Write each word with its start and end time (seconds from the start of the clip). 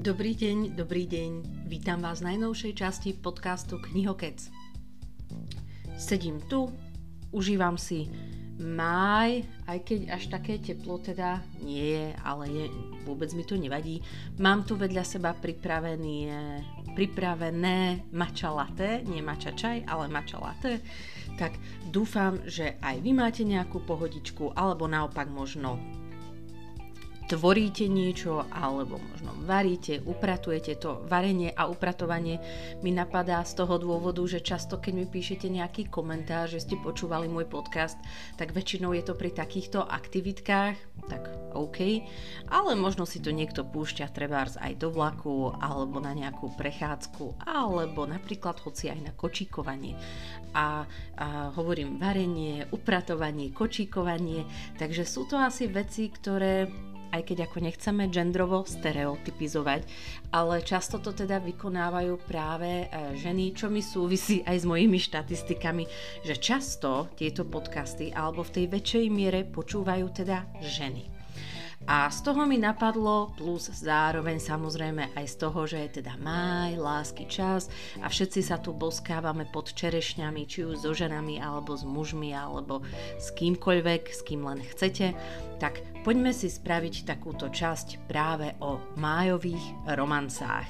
Dobrý 0.00 0.32
deň, 0.32 0.80
dobrý 0.80 1.04
deň. 1.04 1.32
Vítam 1.68 2.00
vás 2.00 2.24
v 2.24 2.32
najnovšej 2.32 2.72
časti 2.72 3.12
podcastu 3.12 3.76
Knihokec. 3.76 4.48
Sedím 6.00 6.40
tu, 6.48 6.72
užívam 7.36 7.76
si 7.76 8.08
máj, 8.56 9.44
aj 9.68 9.78
keď 9.84 10.00
až 10.08 10.32
také 10.32 10.56
teplo 10.56 11.04
teda 11.04 11.44
nie 11.60 12.00
je, 12.00 12.06
ale 12.24 12.44
je, 12.48 12.64
vôbec 13.04 13.28
mi 13.36 13.44
to 13.44 13.60
nevadí. 13.60 14.00
Mám 14.40 14.64
tu 14.64 14.80
vedľa 14.80 15.04
seba 15.04 15.36
pripravený, 15.36 16.32
pripravené 16.96 18.08
matcha 18.16 18.48
latte, 18.56 19.04
nie 19.04 19.20
matcha 19.20 19.52
čaj, 19.52 19.84
ale 19.84 20.08
matcha 20.08 20.40
latte. 20.40 20.80
Tak 21.36 21.60
dúfam, 21.92 22.40
že 22.48 22.80
aj 22.80 23.04
vy 23.04 23.12
máte 23.12 23.44
nejakú 23.44 23.84
pohodičku, 23.84 24.56
alebo 24.56 24.88
naopak 24.88 25.28
možno 25.28 25.76
tvoríte 27.30 27.86
niečo 27.86 28.42
alebo 28.50 28.98
možno 28.98 29.30
varíte, 29.46 30.02
upratujete 30.02 30.74
to. 30.82 31.06
Varenie 31.06 31.54
a 31.54 31.70
upratovanie 31.70 32.42
mi 32.82 32.90
napadá 32.90 33.46
z 33.46 33.62
toho 33.62 33.78
dôvodu, 33.78 34.18
že 34.26 34.42
často 34.42 34.82
keď 34.82 34.92
mi 34.98 35.06
píšete 35.06 35.46
nejaký 35.46 35.86
komentár, 35.86 36.50
že 36.50 36.58
ste 36.58 36.74
počúvali 36.74 37.30
môj 37.30 37.46
podcast, 37.46 37.94
tak 38.34 38.50
väčšinou 38.50 38.90
je 38.98 39.06
to 39.06 39.14
pri 39.14 39.30
takýchto 39.30 39.78
aktivitkách, 39.78 40.74
tak 41.06 41.30
OK, 41.54 42.02
ale 42.50 42.74
možno 42.74 43.06
si 43.06 43.22
to 43.22 43.30
niekto 43.30 43.62
púšťa 43.62 44.10
trebárs 44.10 44.58
aj 44.58 44.82
do 44.82 44.90
vlaku 44.90 45.54
alebo 45.54 46.02
na 46.02 46.10
nejakú 46.10 46.50
prechádzku 46.58 47.46
alebo 47.46 48.10
napríklad 48.10 48.58
hoci 48.66 48.90
aj 48.90 49.00
na 49.06 49.12
kočíkovanie. 49.14 49.94
A, 50.50 50.82
a 51.14 51.54
hovorím 51.54 52.02
varenie, 52.02 52.66
upratovanie, 52.74 53.54
kočíkovanie, 53.54 54.42
takže 54.82 55.06
sú 55.06 55.30
to 55.30 55.38
asi 55.38 55.70
veci, 55.70 56.10
ktoré 56.10 56.89
aj 57.12 57.22
keď 57.26 57.46
ako 57.46 57.58
nechceme 57.62 58.08
gendrovo 58.08 58.66
stereotypizovať, 58.66 59.86
ale 60.32 60.64
často 60.64 60.98
to 60.98 61.12
teda 61.12 61.38
vykonávajú 61.42 62.14
práve 62.24 62.86
e, 62.90 63.16
ženy, 63.20 63.52
čo 63.52 63.68
mi 63.68 63.84
súvisí 63.84 64.40
aj 64.46 64.56
s 64.62 64.64
mojimi 64.64 64.96
štatistikami, 64.96 65.84
že 66.24 66.34
často 66.40 67.10
tieto 67.14 67.46
podcasty 67.46 68.10
alebo 68.10 68.42
v 68.46 68.54
tej 68.56 68.66
väčšej 68.72 69.04
miere 69.12 69.44
počúvajú 69.44 70.06
teda 70.14 70.46
ženy. 70.64 71.19
A 71.88 72.12
z 72.12 72.20
toho 72.20 72.44
mi 72.44 72.60
napadlo, 72.60 73.32
plus 73.40 73.72
zároveň 73.72 74.36
samozrejme 74.36 75.16
aj 75.16 75.26
z 75.32 75.36
toho, 75.40 75.64
že 75.64 75.78
je 75.80 76.04
teda 76.04 76.20
máj, 76.20 76.76
lásky 76.76 77.24
čas 77.24 77.72
a 78.04 78.06
všetci 78.12 78.40
sa 78.44 78.60
tu 78.60 78.76
boskávame 78.76 79.48
pod 79.48 79.72
čerešňami, 79.72 80.44
či 80.44 80.68
už 80.68 80.84
so 80.84 80.92
ženami, 80.92 81.40
alebo 81.40 81.72
s 81.72 81.88
mužmi, 81.88 82.36
alebo 82.36 82.84
s 83.16 83.32
kýmkoľvek, 83.32 84.02
s 84.12 84.20
kým 84.20 84.44
len 84.44 84.60
chcete, 84.60 85.16
tak 85.56 85.80
poďme 86.04 86.36
si 86.36 86.52
spraviť 86.52 87.08
takúto 87.08 87.48
časť 87.48 88.04
práve 88.04 88.52
o 88.60 88.76
májových 89.00 89.96
romancách. 89.96 90.68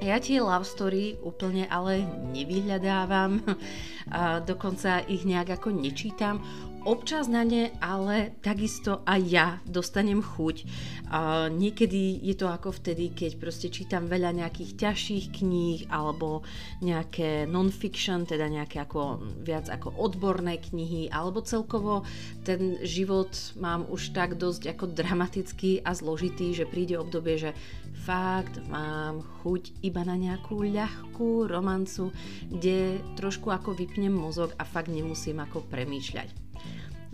Ja 0.00 0.16
tie 0.16 0.40
love 0.40 0.64
story 0.64 1.20
úplne 1.20 1.68
ale 1.68 2.08
nevyhľadávam, 2.32 3.44
a 4.16 4.40
dokonca 4.40 5.04
ich 5.04 5.28
nejak 5.28 5.60
ako 5.60 5.76
nečítam. 5.76 6.40
Občas 6.84 7.32
na 7.32 7.48
ne 7.48 7.72
ale 7.80 8.36
takisto 8.44 9.00
aj 9.08 9.20
ja 9.24 9.56
dostanem 9.64 10.20
chuť. 10.20 10.68
A 11.08 11.48
niekedy 11.48 12.20
je 12.20 12.36
to 12.36 12.52
ako 12.52 12.76
vtedy, 12.76 13.08
keď 13.08 13.40
proste 13.40 13.72
čítam 13.72 14.04
veľa 14.04 14.36
nejakých 14.36 14.76
ťažších 14.76 15.32
kníh 15.40 15.88
alebo 15.88 16.44
nejaké 16.84 17.48
non-fiction, 17.48 18.28
teda 18.28 18.52
nejaké 18.52 18.84
ako 18.84 19.16
viac 19.40 19.72
ako 19.72 19.96
odborné 19.96 20.60
knihy 20.60 21.08
alebo 21.08 21.40
celkovo 21.40 22.04
ten 22.44 22.76
život 22.84 23.32
mám 23.56 23.88
už 23.88 24.12
tak 24.12 24.36
dosť 24.36 24.76
ako 24.76 24.92
dramatický 24.92 25.80
a 25.88 25.96
zložitý, 25.96 26.52
že 26.52 26.68
príde 26.68 27.00
obdobie, 27.00 27.40
že 27.40 27.56
fakt 28.04 28.60
mám 28.68 29.24
chuť 29.40 29.80
iba 29.80 30.04
na 30.04 30.20
nejakú 30.20 30.60
ľahkú 30.60 31.48
romancu, 31.48 32.12
kde 32.52 33.00
trošku 33.16 33.48
ako 33.48 33.72
vypnem 33.72 34.12
mozog 34.12 34.52
a 34.60 34.68
fakt 34.68 34.92
nemusím 34.92 35.40
ako 35.40 35.64
premýšľať. 35.72 36.43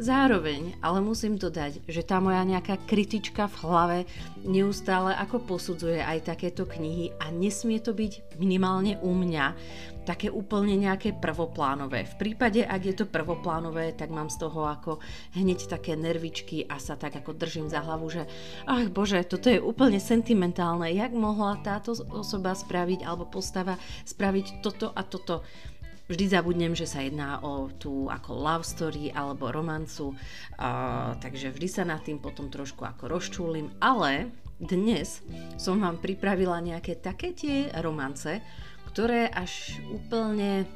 Zároveň 0.00 0.80
ale 0.80 1.04
musím 1.04 1.36
dodať, 1.36 1.84
že 1.84 2.00
tá 2.00 2.24
moja 2.24 2.40
nejaká 2.40 2.88
kritička 2.88 3.52
v 3.52 3.56
hlave 3.68 3.98
neustále 4.48 5.12
ako 5.12 5.44
posudzuje 5.44 6.00
aj 6.00 6.24
takéto 6.24 6.64
knihy 6.64 7.12
a 7.20 7.28
nesmie 7.28 7.84
to 7.84 7.92
byť 7.92 8.40
minimálne 8.40 8.96
u 9.04 9.12
mňa 9.12 9.52
také 10.08 10.32
úplne 10.32 10.80
nejaké 10.80 11.12
prvoplánové. 11.20 12.08
V 12.08 12.14
prípade, 12.16 12.64
ak 12.64 12.80
je 12.80 12.94
to 12.96 13.12
prvoplánové, 13.12 13.92
tak 13.92 14.08
mám 14.08 14.32
z 14.32 14.40
toho 14.40 14.64
ako 14.64 15.04
hneď 15.36 15.68
také 15.68 16.00
nervičky 16.00 16.64
a 16.64 16.80
sa 16.80 16.96
tak 16.96 17.20
ako 17.20 17.36
držím 17.36 17.68
za 17.68 17.84
hlavu, 17.84 18.08
že 18.08 18.24
ach 18.64 18.88
bože, 18.88 19.20
toto 19.28 19.52
je 19.52 19.60
úplne 19.60 20.00
sentimentálne, 20.00 20.88
jak 20.96 21.12
mohla 21.12 21.60
táto 21.60 21.92
osoba 22.08 22.56
spraviť 22.56 23.04
alebo 23.04 23.28
postava 23.28 23.76
spraviť 24.08 24.64
toto 24.64 24.88
a 24.96 25.04
toto 25.04 25.44
vždy 26.10 26.26
zabudnem, 26.26 26.74
že 26.74 26.90
sa 26.90 27.06
jedná 27.06 27.38
o 27.38 27.70
tú 27.70 28.10
ako 28.10 28.30
love 28.34 28.66
story 28.66 29.14
alebo 29.14 29.54
romancu, 29.54 30.10
uh, 30.10 31.14
takže 31.22 31.54
vždy 31.54 31.68
sa 31.70 31.86
nad 31.86 32.02
tým 32.02 32.18
potom 32.18 32.50
trošku 32.50 32.82
ako 32.82 33.06
rozčúlim, 33.06 33.70
ale 33.78 34.34
dnes 34.58 35.22
som 35.54 35.78
vám 35.78 36.02
pripravila 36.02 36.58
nejaké 36.58 36.98
také 36.98 37.30
tie 37.32 37.70
romance, 37.78 38.42
ktoré 38.90 39.30
až 39.30 39.78
úplne 39.88 40.66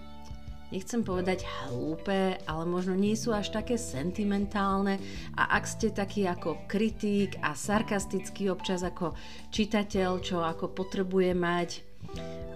nechcem 0.73 1.07
povedať 1.07 1.47
hlúpe, 1.47 2.35
ale 2.51 2.65
možno 2.67 2.99
nie 2.99 3.15
sú 3.15 3.31
až 3.31 3.55
také 3.55 3.79
sentimentálne. 3.79 4.99
A 5.39 5.55
ak 5.55 5.71
ste 5.71 5.95
taký 5.95 6.27
ako 6.27 6.67
kritík 6.67 7.39
a 7.47 7.55
sarkastický 7.55 8.51
občas 8.51 8.83
ako 8.83 9.15
čitateľ, 9.55 10.11
čo 10.19 10.43
ako 10.43 10.75
potrebuje 10.75 11.31
mať 11.31 11.69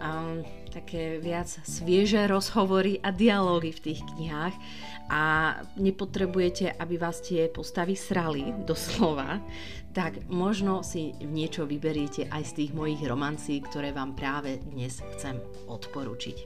um, 0.02 0.42
také 0.78 1.18
viac 1.18 1.50
svieže 1.66 2.30
rozhovory 2.30 3.02
a 3.02 3.10
dialógy 3.10 3.74
v 3.74 3.82
tých 3.90 4.00
knihách 4.14 4.54
a 5.10 5.22
nepotrebujete, 5.74 6.70
aby 6.78 6.94
vás 6.94 7.18
tie 7.18 7.50
postavy 7.50 7.98
srali 7.98 8.54
doslova, 8.62 9.42
tak 9.90 10.30
možno 10.30 10.86
si 10.86 11.18
niečo 11.18 11.66
vyberiete 11.66 12.30
aj 12.30 12.42
z 12.46 12.52
tých 12.62 12.70
mojich 12.78 13.02
romancí, 13.02 13.58
ktoré 13.58 13.90
vám 13.90 14.14
práve 14.14 14.62
dnes 14.70 15.02
chcem 15.18 15.42
odporučiť. 15.66 16.36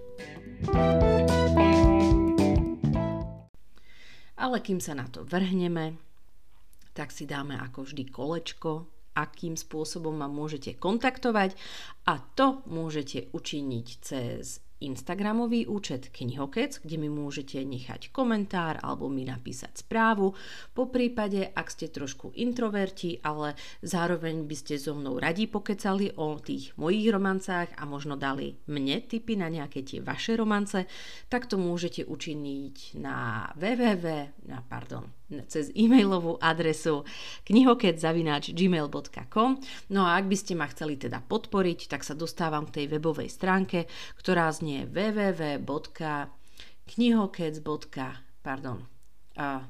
Ale 4.41 4.57
kým 4.65 4.81
sa 4.81 4.97
na 4.97 5.13
to 5.13 5.29
vrhneme, 5.29 6.01
tak 6.97 7.13
si 7.13 7.29
dáme 7.29 7.61
ako 7.61 7.85
vždy 7.85 8.09
kolečko 8.09 8.89
akým 9.13 9.57
spôsobom 9.57 10.13
ma 10.17 10.29
môžete 10.29 10.77
kontaktovať 10.77 11.57
a 12.09 12.19
to 12.35 12.65
môžete 12.67 13.33
učiniť 13.33 13.87
cez 14.01 14.61
Instagramový 14.83 15.71
účet 15.71 16.11
Knihokec, 16.11 16.83
kde 16.83 16.97
mi 16.99 17.07
môžete 17.07 17.63
nechať 17.63 18.11
komentár 18.11 18.83
alebo 18.83 19.07
mi 19.07 19.23
napísať 19.23 19.87
správu. 19.87 20.35
Po 20.75 20.91
prípade, 20.91 21.47
ak 21.55 21.71
ste 21.71 21.87
trošku 21.89 22.35
introverti, 22.35 23.23
ale 23.23 23.55
zároveň 23.87 24.43
by 24.45 24.57
ste 24.59 24.75
so 24.77 24.99
mnou 24.99 25.23
radi 25.23 25.47
pokecali 25.47 26.19
o 26.19 26.35
tých 26.43 26.75
mojich 26.75 27.07
romancách 27.15 27.79
a 27.79 27.83
možno 27.87 28.19
dali 28.19 28.59
mne 28.67 29.07
tipy 29.07 29.39
na 29.39 29.47
nejaké 29.47 29.87
tie 29.87 30.03
vaše 30.03 30.35
romance, 30.35 30.83
tak 31.31 31.47
to 31.47 31.55
môžete 31.57 32.03
učiniť 32.03 32.99
na 32.99 33.49
www, 33.55 34.07
na, 34.51 34.59
pardon, 34.67 35.07
cez 35.49 35.73
e-mailovú 35.73 36.37
adresu 36.39 37.05
knihokec.gmail.com 37.49 39.51
No 39.89 40.05
a 40.05 40.21
ak 40.21 40.29
by 40.29 40.37
ste 40.37 40.53
ma 40.59 40.67
chceli 40.69 40.97
teda 41.01 41.23
podporiť, 41.25 41.89
tak 41.89 42.05
sa 42.05 42.13
dostávam 42.13 42.69
k 42.69 42.83
tej 42.83 42.89
webovej 42.99 43.31
stránke, 43.33 43.87
ktorá 44.21 44.53
znie 44.53 44.85
www.knihokec. 44.87 47.55
pardon, 48.43 48.83
uh, 49.39 49.63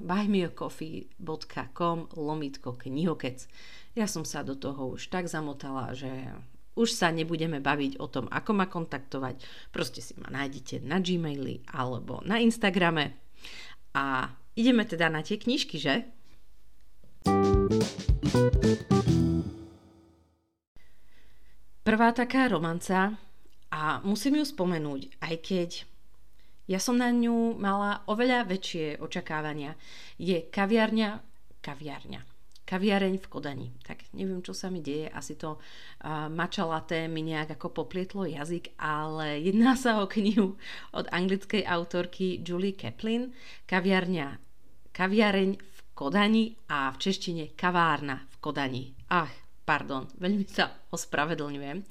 lomitko 2.17 2.73
knihokec. 2.75 3.47
Ja 3.93 4.09
som 4.09 4.25
sa 4.25 4.41
do 4.41 4.57
toho 4.57 4.97
už 4.97 5.13
tak 5.13 5.29
zamotala, 5.29 5.93
že 5.93 6.09
už 6.73 6.97
sa 6.97 7.13
nebudeme 7.13 7.61
baviť 7.61 8.01
o 8.01 8.09
tom, 8.09 8.33
ako 8.33 8.57
ma 8.57 8.65
kontaktovať. 8.65 9.69
Proste 9.69 10.01
si 10.01 10.17
ma 10.17 10.33
nájdete 10.33 10.81
na 10.81 11.05
Gmaili 11.05 11.69
alebo 11.69 12.25
na 12.25 12.41
Instagrame. 12.41 13.21
A 13.93 14.33
ideme 14.57 14.85
teda 14.85 15.09
na 15.09 15.21
tie 15.25 15.37
knižky, 15.41 15.77
že? 15.81 16.09
Prvá 21.83 22.09
taká 22.15 22.47
romanca 22.47 23.19
a 23.73 24.01
musím 24.07 24.41
ju 24.41 24.45
spomenúť, 24.47 25.19
aj 25.19 25.35
keď 25.43 25.71
ja 26.71 26.79
som 26.79 26.95
na 26.95 27.11
ňu 27.11 27.59
mala 27.59 28.07
oveľa 28.07 28.47
väčšie 28.47 29.03
očakávania. 29.03 29.75
Je 30.17 30.47
kaviarňa, 30.47 31.21
kaviarňa, 31.59 32.21
kaviareň 32.73 33.21
v 33.21 33.27
Kodani. 33.29 33.69
Tak 33.85 34.17
neviem, 34.17 34.41
čo 34.41 34.57
sa 34.57 34.73
mi 34.73 34.81
deje, 34.81 35.13
asi 35.13 35.37
to 35.37 35.61
uh, 35.61 36.33
mačalaté 36.33 37.05
mi 37.05 37.21
nejak 37.21 37.61
ako 37.61 37.85
poplietlo 37.85 38.25
jazyk, 38.25 38.73
ale 38.81 39.45
jedná 39.45 39.77
sa 39.77 40.01
o 40.01 40.09
knihu 40.09 40.57
od 40.97 41.05
anglickej 41.13 41.69
autorky 41.69 42.41
Julie 42.41 42.73
Kaplan, 42.73 43.37
kaviarňa, 43.69 44.41
kaviareň 44.97 45.51
v 45.61 45.79
Kodani 45.93 46.57
a 46.73 46.89
v 46.89 46.97
češtine 46.97 47.45
kavárna 47.53 48.25
v 48.25 48.37
Kodani. 48.41 48.85
Ach, 49.13 49.42
Pardon, 49.63 50.11
veľmi 50.19 50.43
sa 50.51 50.75
ospravedlňujem. 50.91 51.87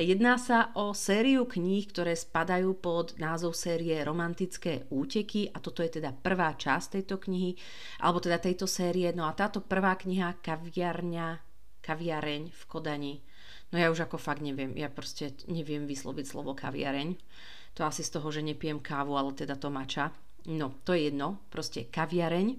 Jedná 0.00 0.40
sa 0.40 0.72
o 0.72 0.96
sériu 0.96 1.44
kníh, 1.44 1.84
ktoré 1.92 2.16
spadajú 2.16 2.80
pod 2.80 3.20
názov 3.20 3.52
série 3.52 4.00
Romantické 4.00 4.88
úteky 4.88 5.52
a 5.52 5.60
toto 5.60 5.84
je 5.84 6.00
teda 6.00 6.16
prvá 6.16 6.56
časť 6.56 6.96
tejto 6.96 7.20
knihy, 7.20 7.52
alebo 8.00 8.24
teda 8.24 8.40
tejto 8.40 8.64
série. 8.64 9.12
No 9.12 9.28
a 9.28 9.36
táto 9.36 9.60
prvá 9.60 10.00
kniha 10.00 10.40
Kaviarňa, 10.40 11.36
kaviareň 11.84 12.42
v 12.56 12.62
Kodani. 12.64 13.14
No 13.68 13.76
ja 13.76 13.92
už 13.92 14.08
ako 14.08 14.16
fakt 14.16 14.40
neviem, 14.40 14.72
ja 14.80 14.88
proste 14.88 15.36
neviem 15.44 15.84
vysloviť 15.84 16.24
slovo 16.24 16.56
kaviareň. 16.56 17.20
To 17.76 17.84
asi 17.84 18.00
z 18.00 18.16
toho, 18.16 18.32
že 18.32 18.40
nepijem 18.40 18.80
kávu, 18.80 19.12
ale 19.14 19.36
teda 19.36 19.60
to 19.60 19.68
mača. 19.68 20.08
No, 20.48 20.80
to 20.88 20.96
je 20.96 21.12
jedno, 21.12 21.44
proste 21.52 21.84
kaviareň 21.92 22.56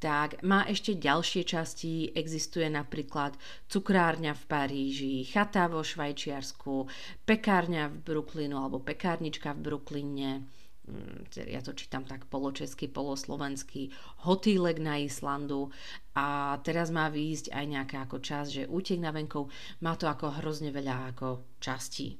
tak 0.00 0.40
má 0.40 0.64
ešte 0.64 0.96
ďalšie 0.96 1.44
časti. 1.44 2.16
Existuje 2.16 2.66
napríklad 2.72 3.36
cukrárňa 3.68 4.32
v 4.32 4.44
Paríži, 4.48 5.14
chata 5.28 5.68
vo 5.68 5.84
Švajčiarsku, 5.84 6.88
pekárňa 7.28 7.92
v 7.92 7.96
Brooklynu 8.00 8.56
alebo 8.56 8.80
pekárnička 8.80 9.52
v 9.52 9.60
Brooklyne. 9.60 10.48
Mm, 10.88 11.28
ja 11.52 11.60
to 11.60 11.76
čítam 11.76 12.08
tak 12.08 12.24
poločesky, 12.32 12.88
poloslovenský, 12.88 13.92
hotýlek 14.24 14.80
na 14.80 14.96
Islandu. 15.04 15.68
A 16.16 16.56
teraz 16.64 16.88
má 16.88 17.12
výjsť 17.12 17.52
aj 17.52 17.64
nejaká 17.68 17.98
ako 18.08 18.18
čas, 18.24 18.56
že 18.56 18.64
útek 18.72 18.98
na 19.04 19.12
venkov. 19.12 19.52
Má 19.84 20.00
to 20.00 20.08
ako 20.08 20.40
hrozne 20.40 20.72
veľa 20.72 21.12
ako 21.14 21.60
častí. 21.60 22.16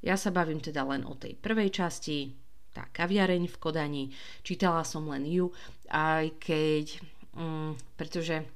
Ja 0.00 0.16
sa 0.16 0.32
bavím 0.32 0.64
teda 0.64 0.88
len 0.88 1.04
o 1.04 1.12
tej 1.12 1.36
prvej 1.36 1.68
časti, 1.68 2.32
tá 2.70 2.86
kaviareň 2.90 3.50
v 3.50 3.56
Kodani. 3.58 4.04
Čítala 4.46 4.86
som 4.86 5.06
len 5.10 5.26
ju, 5.26 5.50
aj 5.90 6.38
keď, 6.38 7.02
um, 7.34 7.74
pretože 7.98 8.46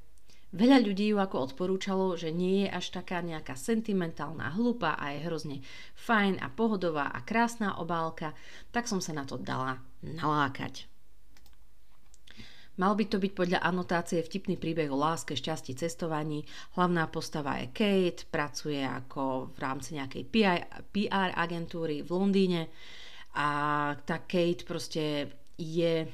veľa 0.55 0.79
ľudí 0.87 1.11
ju 1.11 1.19
ako 1.19 1.51
odporúčalo, 1.51 2.15
že 2.15 2.31
nie 2.31 2.65
je 2.65 2.69
až 2.71 2.95
taká 2.95 3.19
nejaká 3.21 3.59
sentimentálna, 3.59 4.55
hlúpa 4.55 4.95
a 4.95 5.11
je 5.13 5.27
hrozne 5.27 5.57
fajn 5.99 6.39
a 6.39 6.49
pohodová 6.49 7.11
a 7.11 7.21
krásna 7.27 7.75
obálka, 7.83 8.33
tak 8.71 8.87
som 8.87 9.03
sa 9.03 9.11
na 9.11 9.27
to 9.27 9.35
dala 9.35 9.83
nalákať. 10.01 10.87
Mal 12.75 12.91
by 12.99 13.07
to 13.07 13.23
byť 13.23 13.33
podľa 13.39 13.63
anotácie 13.63 14.19
vtipný 14.19 14.59
príbeh 14.59 14.91
o 14.91 14.99
láske, 14.99 15.39
šťastí, 15.39 15.79
cestovaní. 15.79 16.43
Hlavná 16.75 17.07
postava 17.07 17.63
je 17.63 17.71
Kate, 17.71 18.27
pracuje 18.27 18.83
ako 18.83 19.55
v 19.55 19.59
rámci 19.63 19.95
nejakej 19.95 20.27
PR 20.91 21.31
agentúry 21.39 22.03
v 22.03 22.11
Londýne 22.11 22.67
a 23.35 23.97
tá 24.05 24.19
Kate 24.19 24.65
proste 24.65 25.29
je 25.59 26.09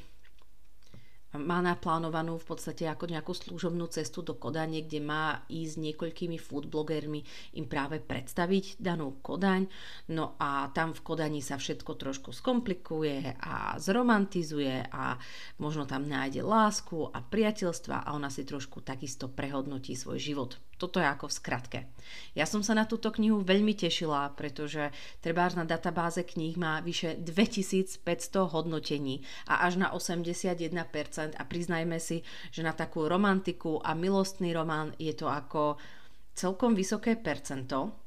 má 1.38 1.62
naplánovanú 1.62 2.42
v 2.42 2.48
podstate 2.48 2.90
ako 2.90 3.06
nejakú 3.06 3.30
služobnú 3.30 3.86
cestu 3.86 4.26
do 4.26 4.34
Kodane, 4.34 4.82
kde 4.82 4.98
má 4.98 5.46
ísť 5.46 5.74
niekoľkými 5.78 6.34
foodblogermi 6.42 7.20
im 7.54 7.66
práve 7.70 8.02
predstaviť 8.02 8.82
danú 8.82 9.22
Kodaň. 9.22 9.70
No 10.10 10.34
a 10.42 10.74
tam 10.74 10.90
v 10.90 11.04
Kodani 11.06 11.38
sa 11.38 11.54
všetko 11.54 11.94
trošku 11.94 12.34
skomplikuje 12.34 13.38
a 13.38 13.78
zromantizuje 13.78 14.90
a 14.90 15.14
možno 15.62 15.86
tam 15.86 16.10
nájde 16.10 16.42
lásku 16.42 17.06
a 17.14 17.22
priateľstva 17.22 18.02
a 18.02 18.12
ona 18.18 18.26
si 18.26 18.42
trošku 18.42 18.82
takisto 18.82 19.30
prehodnotí 19.30 19.94
svoj 19.94 20.18
život. 20.18 20.58
Toto 20.80 20.96
je 20.96 21.04
ako 21.04 21.28
v 21.28 21.36
skratke. 21.36 21.78
Ja 22.32 22.48
som 22.48 22.64
sa 22.64 22.72
na 22.72 22.88
túto 22.88 23.12
knihu 23.12 23.44
veľmi 23.44 23.76
tešila, 23.76 24.32
pretože 24.32 24.88
trebárs 25.20 25.52
na 25.52 25.68
databáze 25.68 26.24
kníh 26.24 26.56
má 26.56 26.80
vyše 26.80 27.20
2500 27.20 28.00
hodnotení 28.48 29.20
a 29.44 29.68
až 29.68 29.76
na 29.76 29.92
81% 29.92 31.19
a 31.20 31.42
priznajme 31.44 32.00
si, 32.00 32.24
že 32.48 32.64
na 32.64 32.72
takú 32.72 33.04
romantiku 33.04 33.82
a 33.84 33.92
milostný 33.92 34.56
román 34.56 34.96
je 34.96 35.12
to 35.12 35.28
ako 35.28 35.76
celkom 36.32 36.72
vysoké 36.72 37.20
percento. 37.20 38.00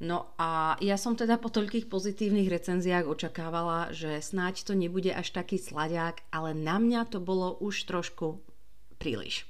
No 0.00 0.32
a 0.40 0.80
ja 0.80 0.96
som 0.96 1.12
teda 1.12 1.36
po 1.36 1.52
toľkých 1.52 1.92
pozitívnych 1.92 2.48
recenziách 2.48 3.04
očakávala, 3.04 3.92
že 3.92 4.24
snáď 4.24 4.64
to 4.64 4.72
nebude 4.72 5.12
až 5.12 5.36
taký 5.36 5.60
sladiak, 5.60 6.24
ale 6.32 6.56
na 6.56 6.80
mňa 6.80 7.12
to 7.12 7.20
bolo 7.20 7.60
už 7.60 7.84
trošku 7.84 8.40
príliš. 8.96 9.44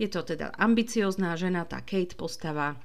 Je 0.00 0.08
to 0.08 0.24
teda 0.24 0.52
ambiciozná 0.56 1.36
žena, 1.36 1.68
tá 1.68 1.84
Kate 1.84 2.16
postava 2.16 2.80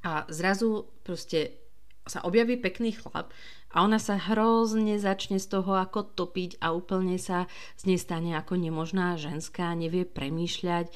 a 0.00 0.24
zrazu 0.32 0.88
proste 1.04 1.60
sa 2.08 2.24
objaví 2.24 2.56
pekný 2.56 2.96
chlap 2.96 3.32
a 3.68 3.84
ona 3.84 4.00
sa 4.00 4.16
hrozne 4.16 4.96
začne 4.96 5.36
z 5.36 5.46
toho 5.48 5.76
ako 5.76 6.16
topiť 6.16 6.56
a 6.64 6.72
úplne 6.72 7.20
sa 7.20 7.44
z 7.76 7.92
nej 7.92 8.00
stane 8.00 8.32
ako 8.32 8.56
nemožná 8.56 9.20
ženská, 9.20 9.76
nevie 9.76 10.08
premýšľať. 10.08 10.88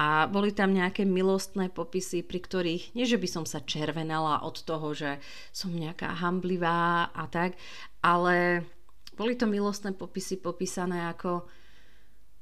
A 0.00 0.30
boli 0.32 0.52
tam 0.54 0.72
nejaké 0.72 1.04
milostné 1.04 1.68
popisy, 1.68 2.24
pri 2.24 2.40
ktorých, 2.40 2.96
nie 2.96 3.04
že 3.04 3.20
by 3.20 3.28
som 3.28 3.44
sa 3.44 3.60
červenala 3.60 4.40
od 4.44 4.56
toho, 4.64 4.96
že 4.96 5.20
som 5.52 5.72
nejaká 5.72 6.20
hamblivá 6.24 7.12
a 7.12 7.24
tak, 7.28 7.60
ale 8.00 8.64
boli 9.16 9.36
to 9.36 9.44
milostné 9.44 9.92
popisy 9.92 10.40
popísané 10.40 11.04
ako 11.12 11.44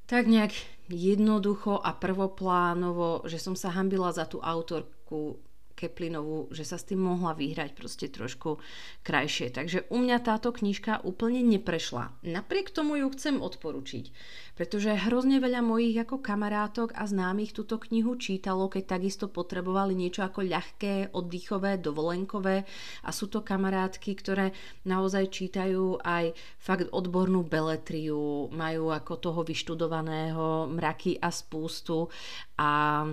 tak 0.08 0.30
nejak 0.30 0.54
jednoducho 0.88 1.76
a 1.82 1.92
prvoplánovo, 1.92 3.28
že 3.28 3.36
som 3.36 3.52
sa 3.52 3.74
hambila 3.74 4.14
za 4.14 4.24
tú 4.24 4.40
autorku 4.40 5.42
Keplinovú, 5.78 6.50
že 6.50 6.66
sa 6.66 6.74
s 6.74 6.90
tým 6.90 6.98
mohla 6.98 7.38
vyhrať 7.38 7.78
proste 7.78 8.10
trošku 8.10 8.58
krajšie. 9.06 9.54
Takže 9.54 9.86
u 9.94 10.02
mňa 10.02 10.18
táto 10.26 10.50
knižka 10.50 11.06
úplne 11.06 11.38
neprešla. 11.46 12.18
Napriek 12.26 12.74
tomu 12.74 12.98
ju 12.98 13.06
chcem 13.14 13.38
odporučiť, 13.38 14.10
pretože 14.58 14.90
hrozne 15.06 15.38
veľa 15.38 15.62
mojich 15.62 16.02
ako 16.02 16.18
kamarátok 16.18 16.98
a 16.98 17.06
známych 17.06 17.54
túto 17.54 17.78
knihu 17.78 18.18
čítalo, 18.18 18.66
keď 18.66 18.98
takisto 18.98 19.30
potrebovali 19.30 19.94
niečo 19.94 20.26
ako 20.26 20.42
ľahké, 20.42 21.14
oddychové, 21.14 21.78
dovolenkové 21.78 22.66
a 23.06 23.10
sú 23.14 23.30
to 23.30 23.46
kamarátky, 23.46 24.10
ktoré 24.18 24.50
naozaj 24.82 25.30
čítajú 25.30 26.02
aj 26.02 26.34
fakt 26.58 26.90
odbornú 26.90 27.46
beletriu, 27.46 28.50
majú 28.50 28.90
ako 28.90 29.12
toho 29.22 29.40
vyštudovaného 29.46 30.66
mraky 30.74 31.22
a 31.22 31.30
spústu 31.30 32.10
a 32.58 33.04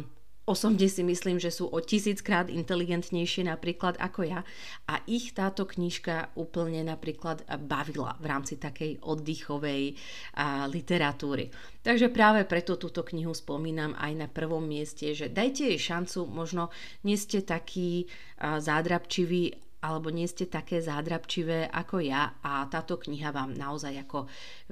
osobne 0.45 0.85
si 0.85 1.01
myslím, 1.01 1.41
že 1.41 1.49
sú 1.49 1.65
o 1.69 1.81
tisíckrát 1.81 2.47
inteligentnejšie 2.53 3.49
napríklad 3.49 3.97
ako 3.97 4.21
ja 4.29 4.41
a 4.85 5.01
ich 5.09 5.33
táto 5.33 5.65
knižka 5.65 6.37
úplne 6.37 6.85
napríklad 6.85 7.43
bavila 7.65 8.13
v 8.21 8.25
rámci 8.29 8.61
takej 8.61 9.01
oddychovej 9.01 9.97
a, 10.37 10.69
literatúry. 10.69 11.49
Takže 11.81 12.13
práve 12.13 12.45
preto 12.45 12.77
túto 12.77 13.01
knihu 13.01 13.33
spomínam 13.33 13.97
aj 13.97 14.11
na 14.13 14.27
prvom 14.29 14.61
mieste, 14.61 15.13
že 15.17 15.33
dajte 15.33 15.73
jej 15.73 15.81
šancu, 15.81 16.29
možno 16.29 16.69
nie 17.01 17.17
ste 17.17 17.41
taký 17.41 18.05
a, 18.37 18.61
zádrabčivý 18.61 19.65
alebo 19.85 20.09
nie 20.09 20.25
ste 20.25 20.49
také 20.49 20.81
zádrabčivé 20.81 21.69
ako 21.69 22.01
ja 22.01 22.41
a 22.41 22.65
táto 22.65 22.97
kniha 22.97 23.29
vám 23.29 23.53
naozaj 23.53 24.09
ako 24.09 24.25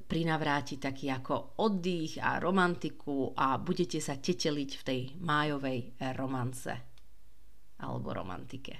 prinavráti 0.10 0.82
taký 0.82 1.14
ako 1.14 1.62
oddych 1.62 2.18
a 2.18 2.42
romantiku 2.42 3.30
a 3.38 3.62
budete 3.62 4.02
sa 4.02 4.18
teteliť 4.18 4.72
v 4.74 4.84
tej 4.84 5.02
májovej 5.22 6.02
romance 6.18 6.74
alebo 7.78 8.10
romantike. 8.18 8.74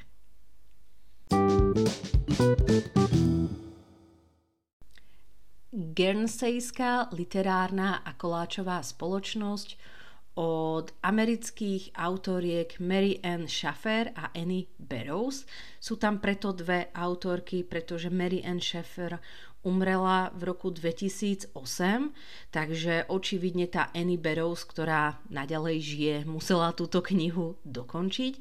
Guernseyska 5.74 7.14
literárna 7.18 8.06
a 8.06 8.14
koláčová 8.14 8.82
spoločnosť 8.82 9.93
od 10.34 10.90
amerických 11.06 11.94
autoriek 11.94 12.82
Mary 12.82 13.22
Ann 13.22 13.46
Schaffer 13.46 14.10
a 14.18 14.34
Annie 14.34 14.66
Barrows. 14.82 15.46
Sú 15.78 16.02
tam 16.02 16.18
preto 16.18 16.50
dve 16.58 16.90
autorky, 16.98 17.62
pretože 17.62 18.10
Mary 18.10 18.42
Ann 18.42 18.58
Schaffer 18.58 19.22
umrela 19.64 20.30
v 20.36 20.52
roku 20.52 20.70
2008, 20.70 21.56
takže 22.52 23.08
očividne 23.08 23.72
tá 23.72 23.90
Annie 23.96 24.20
Barrows, 24.20 24.68
ktorá 24.68 25.24
naďalej 25.32 25.78
žije, 25.80 26.16
musela 26.28 26.76
túto 26.76 27.00
knihu 27.00 27.56
dokončiť. 27.64 28.34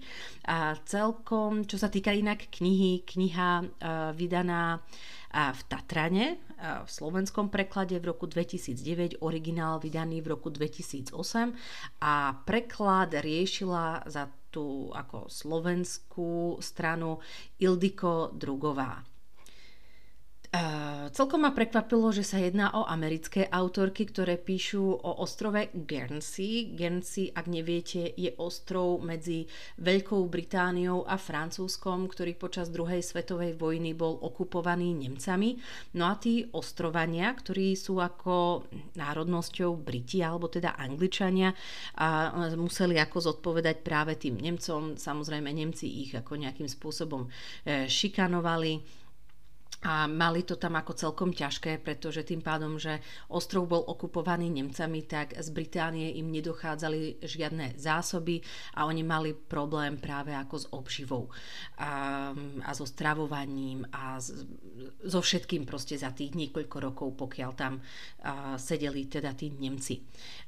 A 0.50 0.74
celkom, 0.82 1.62
čo 1.62 1.78
sa 1.78 1.86
týka 1.86 2.10
inak 2.10 2.50
knihy, 2.50 3.06
kniha 3.06 3.50
uh, 3.62 3.66
vydaná 4.18 4.82
v 5.32 5.60
Tatrane 5.64 6.36
v 6.62 6.90
slovenskom 6.90 7.48
preklade 7.50 7.96
v 7.98 8.12
roku 8.12 8.28
2009, 8.28 9.24
originál 9.24 9.80
vydaný 9.80 10.22
v 10.22 10.36
roku 10.36 10.52
2008 10.52 11.16
a 12.04 12.36
preklad 12.44 13.16
riešila 13.16 14.06
za 14.06 14.30
tú 14.52 14.92
ako 14.92 15.32
slovenskú 15.32 16.60
stranu 16.60 17.18
Ildiko 17.58 18.30
Drugová. 18.36 19.00
Celkom 21.12 21.48
ma 21.48 21.56
prekvapilo, 21.56 22.12
že 22.12 22.20
sa 22.20 22.36
jedná 22.36 22.76
o 22.76 22.84
americké 22.84 23.48
autorky, 23.48 24.04
ktoré 24.04 24.36
píšu 24.36 24.84
o 24.84 25.24
ostrove 25.24 25.72
Guernsey. 25.72 26.76
Guernsey, 26.76 27.32
ak 27.32 27.48
neviete, 27.48 28.12
je 28.12 28.36
ostrov 28.36 29.00
medzi 29.00 29.48
Veľkou 29.80 30.20
Britániou 30.28 31.08
a 31.08 31.16
Francúzskom, 31.16 32.04
ktorý 32.04 32.36
počas 32.36 32.68
druhej 32.68 33.00
svetovej 33.00 33.56
vojny 33.56 33.96
bol 33.96 34.20
okupovaný 34.20 34.92
Nemcami. 34.92 35.56
No 35.96 36.12
a 36.12 36.20
tí 36.20 36.44
ostrovania, 36.52 37.32
ktorí 37.32 37.72
sú 37.72 38.04
ako 38.04 38.68
národnosťou 38.92 39.72
Briti, 39.80 40.20
alebo 40.20 40.52
teda 40.52 40.76
Angličania, 40.76 41.56
a 41.96 42.28
museli 42.60 43.00
ako 43.00 43.32
zodpovedať 43.32 43.80
práve 43.80 44.20
tým 44.20 44.36
Nemcom. 44.36 45.00
Samozrejme, 45.00 45.48
Nemci 45.48 45.88
ich 46.04 46.12
ako 46.12 46.36
nejakým 46.36 46.68
spôsobom 46.68 47.24
e, 47.64 47.88
šikanovali 47.88 49.01
a 49.82 50.06
mali 50.06 50.46
to 50.46 50.54
tam 50.54 50.78
ako 50.78 50.94
celkom 50.94 51.34
ťažké, 51.34 51.82
pretože 51.82 52.22
tým 52.22 52.38
pádom, 52.38 52.78
že 52.78 53.02
ostrov 53.34 53.66
bol 53.66 53.82
okupovaný 53.82 54.46
Nemcami, 54.54 55.02
tak 55.10 55.34
z 55.34 55.48
Británie 55.50 56.22
im 56.22 56.30
nedochádzali 56.30 57.18
žiadne 57.18 57.74
zásoby 57.74 58.38
a 58.78 58.86
oni 58.86 59.02
mali 59.02 59.34
problém 59.34 59.98
práve 59.98 60.30
ako 60.30 60.54
s 60.54 60.66
obživou 60.70 61.26
a, 61.82 62.30
a 62.62 62.70
so 62.70 62.86
stravovaním 62.86 63.82
a 63.90 64.22
z, 64.22 64.46
so 65.02 65.18
všetkým 65.18 65.66
proste 65.66 65.98
za 65.98 66.14
tých 66.14 66.38
niekoľko 66.38 66.76
rokov, 66.78 67.08
pokiaľ 67.18 67.50
tam 67.58 67.82
a, 68.22 68.54
sedeli 68.54 69.10
teda 69.10 69.34
tí 69.34 69.50
Nemci. 69.50 69.98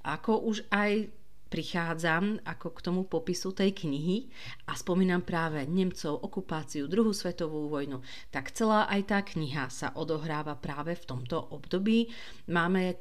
Ako 0.07 0.47
už 0.47 0.71
aj 0.71 1.24
prichádzam 1.55 2.43
ako 2.43 2.75
k 2.75 2.83
tomu 2.83 3.07
popisu 3.07 3.55
tej 3.55 3.71
knihy 3.71 4.27
a 4.67 4.75
spomínam 4.75 5.23
práve 5.23 5.63
Nemcov, 5.71 6.19
okupáciu, 6.19 6.91
druhú 6.91 7.15
svetovú 7.15 7.71
vojnu, 7.71 8.03
tak 8.35 8.51
celá 8.51 8.91
aj 8.91 9.01
tá 9.07 9.23
kniha 9.23 9.71
sa 9.71 9.95
odohráva 9.95 10.59
práve 10.59 10.99
v 10.99 11.05
tomto 11.07 11.39
období. 11.55 12.11
Máme 12.51 12.83
e, 12.91 12.95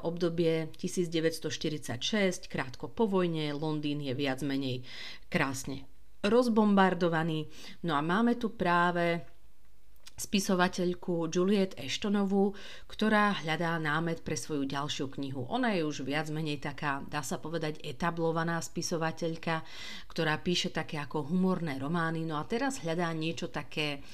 obdobie 0.00 0.72
1946, 0.80 2.48
krátko 2.48 2.88
po 2.88 3.04
vojne, 3.04 3.52
Londýn 3.52 4.00
je 4.00 4.16
viac 4.16 4.40
menej 4.40 4.80
krásne 5.28 5.84
rozbombardovaný. 6.20 7.48
No 7.84 7.96
a 7.96 8.04
máme 8.04 8.36
tu 8.36 8.52
práve 8.52 9.24
spisovateľku 10.20 11.32
Juliet 11.32 11.72
Ashtonovú, 11.80 12.52
ktorá 12.84 13.40
hľadá 13.40 13.80
námet 13.80 14.20
pre 14.20 14.36
svoju 14.36 14.68
ďalšiu 14.68 15.08
knihu. 15.16 15.48
Ona 15.48 15.72
je 15.72 15.88
už 15.88 16.04
viac 16.04 16.28
menej 16.28 16.60
taká, 16.60 17.00
dá 17.08 17.24
sa 17.24 17.40
povedať, 17.40 17.80
etablovaná 17.80 18.60
spisovateľka, 18.60 19.64
ktorá 20.12 20.36
píše 20.44 20.68
také 20.68 21.00
ako 21.00 21.32
humorné 21.32 21.80
romány, 21.80 22.28
no 22.28 22.36
a 22.36 22.44
teraz 22.44 22.84
hľadá 22.84 23.08
niečo 23.16 23.48
také 23.48 24.04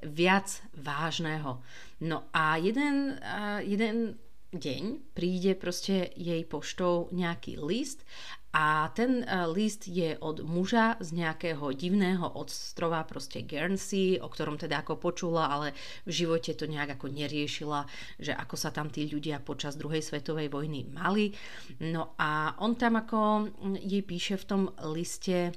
viac 0.00 0.64
vážneho. 0.80 1.60
No 2.00 2.24
a 2.32 2.56
jeden, 2.56 3.20
jeden 3.68 4.16
deň 4.50 5.14
príde 5.14 5.54
proste 5.54 6.10
jej 6.16 6.42
poštou 6.42 7.12
nejaký 7.14 7.60
list 7.60 8.02
a 8.50 8.90
ten 8.90 9.22
e, 9.22 9.46
list 9.46 9.86
je 9.86 10.18
od 10.18 10.42
muža 10.42 10.98
z 10.98 11.14
nejakého 11.14 11.70
divného 11.70 12.26
ostrova, 12.34 13.06
proste 13.06 13.46
Guernsey, 13.46 14.18
o 14.18 14.26
ktorom 14.26 14.58
teda 14.58 14.82
ako 14.82 14.98
počula, 14.98 15.46
ale 15.46 15.70
v 16.02 16.10
živote 16.10 16.58
to 16.58 16.66
nejak 16.66 16.98
ako 16.98 17.14
neriešila, 17.14 17.86
že 18.18 18.34
ako 18.34 18.56
sa 18.58 18.74
tam 18.74 18.90
tí 18.90 19.06
ľudia 19.06 19.38
počas 19.38 19.78
druhej 19.78 20.02
svetovej 20.02 20.50
vojny 20.50 20.82
mali. 20.90 21.30
No 21.78 22.18
a 22.18 22.58
on 22.58 22.74
tam 22.74 22.98
ako 22.98 23.46
jej 23.86 24.02
píše 24.02 24.34
v 24.34 24.48
tom 24.50 24.62
liste, 24.90 25.54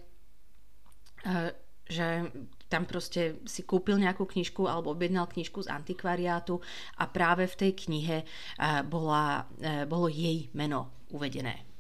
e, 1.26 1.50
že 1.90 2.30
tam 2.70 2.86
proste 2.86 3.42
si 3.50 3.66
kúpil 3.66 3.98
nejakú 3.98 4.30
knižku 4.30 4.70
alebo 4.70 4.94
objednal 4.94 5.26
knižku 5.26 5.66
z 5.66 5.74
antikvariátu 5.74 6.62
a 7.02 7.10
práve 7.10 7.50
v 7.50 7.58
tej 7.58 7.72
knihe 7.90 8.18
e, 8.22 8.26
bola, 8.86 9.50
bolo 9.90 10.06
jej 10.14 10.54
meno 10.54 10.94
uvedené. 11.10 11.73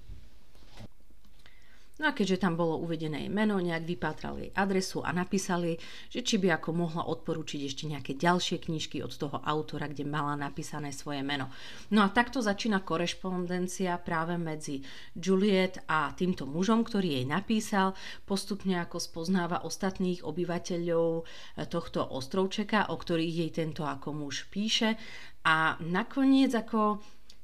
No 2.01 2.09
a 2.09 2.17
keďže 2.17 2.41
tam 2.41 2.57
bolo 2.57 2.81
uvedené 2.81 3.21
jej 3.21 3.29
meno, 3.29 3.62
nejak 3.62 3.85
vypátrali 3.85 4.50
jej 4.50 4.51
adresu 4.57 5.05
a 5.05 5.13
napísali, 5.13 5.77
že 6.09 6.25
či 6.25 6.41
by 6.41 6.57
ako 6.57 6.73
mohla 6.73 7.05
odporúčiť 7.05 7.69
ešte 7.69 7.85
nejaké 7.85 8.17
ďalšie 8.17 8.65
knižky 8.65 9.05
od 9.05 9.13
toho 9.13 9.38
autora, 9.38 9.85
kde 9.85 10.01
mala 10.01 10.33
napísané 10.33 10.89
svoje 10.89 11.21
meno. 11.21 11.53
No 11.93 12.01
a 12.01 12.09
takto 12.09 12.41
začína 12.41 12.81
korešpondencia 12.81 13.93
práve 14.01 14.41
medzi 14.41 14.81
Juliet 15.13 15.85
a 15.85 16.09
týmto 16.17 16.50
mužom, 16.50 16.81
ktorý 16.81 17.21
jej 17.21 17.25
napísal. 17.29 17.93
Postupne 18.25 18.81
ako 18.81 18.97
spoznáva 18.97 19.62
ostatných 19.62 20.25
obyvateľov 20.25 21.21
eh, 21.21 21.69
tohto 21.69 22.01
ostrovčeka, 22.09 22.89
o 22.89 22.97
ktorých 22.97 23.35
jej 23.38 23.51
tento 23.53 23.85
ako 23.85 24.17
muž 24.17 24.50
píše. 24.50 24.97
A 25.45 25.77
nakoniec 25.77 26.55
ako 26.57 27.03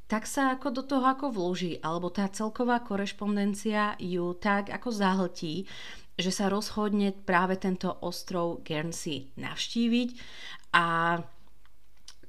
tak 0.09 0.25
sa 0.25 0.57
ako 0.57 0.67
do 0.73 0.83
toho 0.83 1.05
ako 1.05 1.29
vloží, 1.29 1.77
alebo 1.85 2.09
tá 2.09 2.25
celková 2.33 2.81
korešpondencia 2.81 3.93
ju 4.01 4.33
tak 4.41 4.73
ako 4.73 4.89
zahltí, 4.89 5.69
že 6.17 6.33
sa 6.33 6.49
rozhodne 6.49 7.13
práve 7.13 7.61
tento 7.61 7.93
ostrov 8.01 8.65
Guernsey 8.65 9.31
navštíviť 9.37 10.09
a 10.73 11.21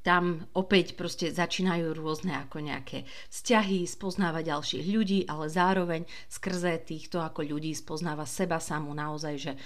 tam 0.00 0.49
opäť 0.56 0.96
proste 0.96 1.28
začínajú 1.28 1.92
rôzne 1.92 2.32
ako 2.32 2.64
nejaké 2.64 3.04
vzťahy, 3.28 3.84
spoznáva 3.84 4.40
ďalších 4.40 4.87
ľudí, 4.88 5.28
ale 5.28 5.52
zároveň 5.52 6.08
skrze 6.25 6.80
týchto 6.88 7.20
ako 7.20 7.44
ľudí 7.44 7.76
spoznáva 7.76 8.25
seba 8.25 8.56
samú 8.56 8.96
naozaj, 8.96 9.34
že 9.37 9.52
e, 9.52 9.58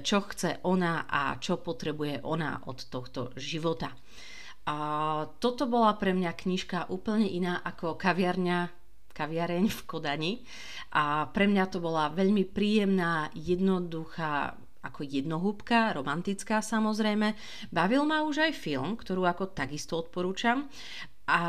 čo 0.00 0.24
chce 0.24 0.64
ona 0.64 1.04
a 1.04 1.36
čo 1.36 1.60
potrebuje 1.60 2.24
ona 2.24 2.64
od 2.72 2.88
tohto 2.88 3.36
života. 3.36 3.92
A 4.62 4.76
toto 5.42 5.66
bola 5.66 5.98
pre 5.98 6.14
mňa 6.14 6.32
knižka 6.38 6.78
úplne 6.86 7.26
iná 7.26 7.58
ako 7.58 7.98
kaviarňa, 7.98 8.70
kaviareň 9.10 9.64
v 9.66 9.80
Kodani. 9.84 10.32
A 10.94 11.26
pre 11.34 11.50
mňa 11.50 11.64
to 11.66 11.82
bola 11.82 12.12
veľmi 12.14 12.46
príjemná, 12.46 13.34
jednoduchá, 13.34 14.54
ako 14.82 15.06
jednohúbka, 15.06 15.94
romantická 15.94 16.58
samozrejme. 16.58 17.34
Bavil 17.70 18.02
ma 18.02 18.26
už 18.26 18.50
aj 18.50 18.52
film, 18.58 18.98
ktorú 18.98 19.26
ako 19.26 19.54
takisto 19.54 19.98
odporúčam. 19.98 20.66
A, 21.32 21.44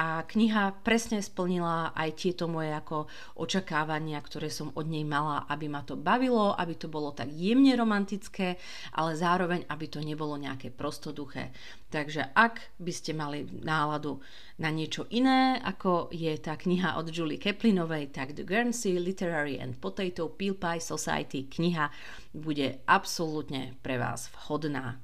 a 0.00 0.24
kniha 0.24 0.80
presne 0.80 1.20
splnila 1.20 1.92
aj 1.92 2.24
tieto 2.24 2.48
moje 2.48 2.72
ako 2.72 3.04
očakávania, 3.36 4.16
ktoré 4.16 4.48
som 4.48 4.72
od 4.72 4.88
nej 4.88 5.04
mala, 5.04 5.44
aby 5.44 5.68
ma 5.68 5.84
to 5.84 5.92
bavilo, 5.92 6.56
aby 6.56 6.72
to 6.72 6.88
bolo 6.88 7.12
tak 7.12 7.28
jemne 7.28 7.76
romantické, 7.76 8.56
ale 8.96 9.12
zároveň, 9.12 9.68
aby 9.68 9.92
to 9.92 10.00
nebolo 10.00 10.40
nejaké 10.40 10.72
prostoduché. 10.72 11.52
Takže 11.92 12.32
ak 12.32 12.80
by 12.80 12.92
ste 12.96 13.12
mali 13.12 13.44
náladu 13.60 14.24
na 14.56 14.72
niečo 14.72 15.04
iné, 15.12 15.60
ako 15.60 16.08
je 16.08 16.32
tá 16.40 16.56
kniha 16.56 16.96
od 16.96 17.12
Julie 17.12 17.36
Keplinovej, 17.36 18.08
tak 18.08 18.32
The 18.32 18.48
Guernsey 18.48 18.96
Literary 18.96 19.60
and 19.60 19.76
Potato 19.84 20.32
Peel 20.32 20.56
Pie 20.56 20.80
Society 20.80 21.44
kniha 21.44 21.92
bude 22.32 22.80
absolútne 22.88 23.76
pre 23.84 24.00
vás 24.00 24.32
vhodná. 24.32 24.96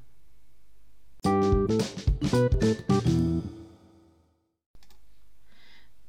thank 1.21 1.69
you 3.05 3.60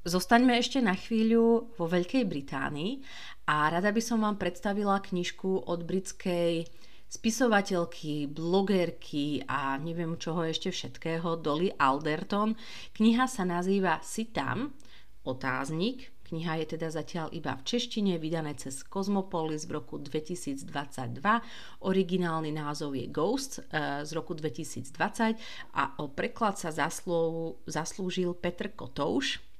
Zostaňme 0.01 0.58
ešte 0.58 0.81
na 0.81 0.98
chvíľu 0.98 1.77
vo 1.77 1.86
Veľkej 1.86 2.25
Británii 2.25 3.05
a 3.46 3.70
rada 3.70 3.93
by 3.93 4.01
som 4.01 4.25
vám 4.25 4.41
predstavila 4.41 4.98
knižku 4.98 5.70
od 5.70 5.86
britskej 5.86 6.65
spisovateľky, 7.05 8.25
blogerky 8.25 9.46
a 9.46 9.77
neviem 9.77 10.17
čoho 10.17 10.41
ešte 10.41 10.74
všetkého, 10.74 11.38
Dolly 11.38 11.70
Alderton. 11.77 12.58
Kniha 12.98 13.29
sa 13.29 13.46
nazýva 13.46 14.01
Si 14.01 14.34
tam, 14.34 14.74
otáznik. 15.22 16.10
Kniha 16.25 16.65
je 16.65 16.74
teda 16.74 16.89
zatiaľ 16.89 17.29
iba 17.38 17.53
v 17.53 17.62
češtine, 17.62 18.17
vydané 18.17 18.58
cez 18.58 18.81
Cosmopolis 18.81 19.70
v 19.70 19.77
roku 19.77 20.01
2022. 20.01 20.65
Originálny 21.86 22.50
názov 22.50 22.98
je 22.98 23.05
Ghost 23.05 23.62
e, 23.62 24.01
z 24.01 24.10
roku 24.17 24.34
2020 24.34 25.38
a 25.77 25.93
o 26.01 26.10
preklad 26.10 26.58
sa 26.58 26.74
zaslú, 26.74 27.53
zaslúžil 27.70 28.34
Petr 28.34 28.74
Kotouš 28.74 29.50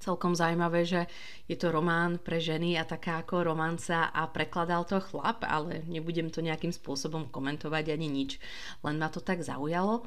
celkom 0.00 0.32
zaujímavé, 0.32 0.88
že 0.88 1.04
je 1.44 1.54
to 1.60 1.68
román 1.68 2.16
pre 2.16 2.40
ženy 2.40 2.80
a 2.80 2.88
taká 2.88 3.20
ako 3.20 3.52
romanca 3.52 4.08
a 4.08 4.24
prekladal 4.26 4.88
to 4.88 4.96
chlap, 4.98 5.44
ale 5.44 5.84
nebudem 5.86 6.32
to 6.32 6.40
nejakým 6.40 6.72
spôsobom 6.72 7.28
komentovať 7.28 7.92
ani 7.92 8.08
nič, 8.08 8.40
len 8.80 8.96
ma 8.96 9.12
to 9.12 9.20
tak 9.20 9.44
zaujalo. 9.44 10.02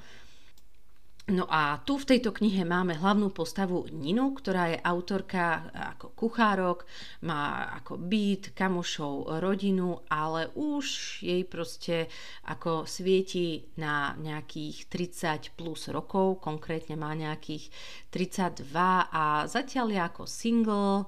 No 1.24 1.48
a 1.48 1.80
tu 1.88 1.96
v 1.96 2.04
tejto 2.04 2.36
knihe 2.36 2.68
máme 2.68 3.00
hlavnú 3.00 3.32
postavu 3.32 3.88
Ninu, 3.96 4.36
ktorá 4.36 4.76
je 4.76 4.84
autorka 4.84 5.72
ako 5.96 6.12
kuchárok, 6.20 6.84
má 7.24 7.72
ako 7.80 7.96
byt, 7.96 8.52
kamošov, 8.52 9.40
rodinu, 9.40 10.04
ale 10.12 10.52
už 10.52 11.24
jej 11.24 11.48
proste 11.48 12.12
ako 12.52 12.84
svieti 12.84 13.72
na 13.80 14.20
nejakých 14.20 14.92
30 14.92 15.56
plus 15.56 15.88
rokov, 15.96 16.44
konkrétne 16.44 17.00
má 17.00 17.16
nejakých 17.16 17.72
32 18.12 18.68
a 19.08 19.48
zatiaľ 19.48 19.96
je 19.96 20.02
ako 20.04 20.24
single 20.28 21.08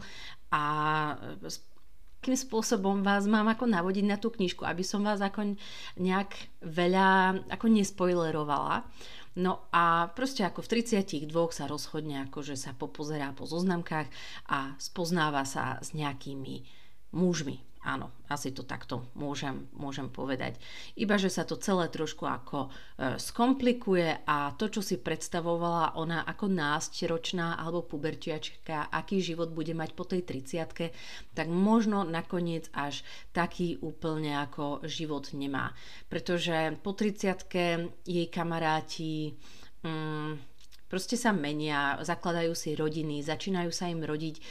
a 0.56 0.64
akým 2.24 2.40
spôsobom 2.40 3.04
vás 3.04 3.28
mám 3.28 3.52
ako 3.52 3.68
navodiť 3.68 4.06
na 4.08 4.16
tú 4.16 4.32
knižku, 4.32 4.64
aby 4.64 4.82
som 4.82 5.04
vás 5.04 5.20
ako 5.20 5.60
nejak 6.00 6.32
veľa 6.64 7.36
ako 7.52 7.66
nespoilerovala 7.68 8.88
No 9.36 9.68
a 9.76 10.08
proste 10.16 10.48
ako 10.48 10.64
v 10.64 10.80
32 10.80 11.28
sa 11.52 11.68
rozhodne, 11.68 12.24
ako 12.24 12.56
sa 12.56 12.72
popozerá 12.72 13.36
po 13.36 13.44
zoznamkách 13.44 14.08
a 14.48 14.80
spoznáva 14.80 15.44
sa 15.44 15.76
s 15.84 15.92
nejakými 15.92 16.64
mužmi. 17.12 17.60
Áno, 17.86 18.10
asi 18.26 18.50
to 18.50 18.66
takto 18.66 19.14
môžem, 19.14 19.70
môžem 19.78 20.10
povedať. 20.10 20.58
Iba, 20.98 21.22
že 21.22 21.30
sa 21.30 21.46
to 21.46 21.54
celé 21.62 21.86
trošku 21.94 22.26
ako 22.26 22.66
e, 22.66 22.70
skomplikuje 23.22 24.26
a 24.26 24.58
to, 24.58 24.74
čo 24.74 24.82
si 24.82 24.98
predstavovala 24.98 25.94
ona 25.94 26.26
ako 26.26 26.50
násteročná 26.50 27.62
alebo 27.62 27.86
pubertiačka, 27.86 28.90
aký 28.90 29.22
život 29.22 29.54
bude 29.54 29.78
mať 29.78 29.94
po 29.94 30.02
tej 30.10 30.26
30 30.26 30.66
tak 31.38 31.48
možno 31.48 32.02
nakoniec 32.02 32.74
až 32.74 33.06
taký 33.30 33.78
úplne 33.86 34.34
ako 34.42 34.82
život 34.90 35.30
nemá. 35.38 35.70
Pretože 36.10 36.74
po 36.82 36.98
30 36.98 38.02
jej 38.02 38.28
kamaráti... 38.34 39.38
Mm, 39.86 40.55
proste 40.86 41.18
sa 41.18 41.34
menia, 41.34 41.98
zakladajú 42.02 42.54
si 42.54 42.78
rodiny, 42.78 43.26
začínajú 43.26 43.72
sa 43.74 43.90
im 43.90 44.06
rodiť 44.06 44.36
e, 44.38 44.42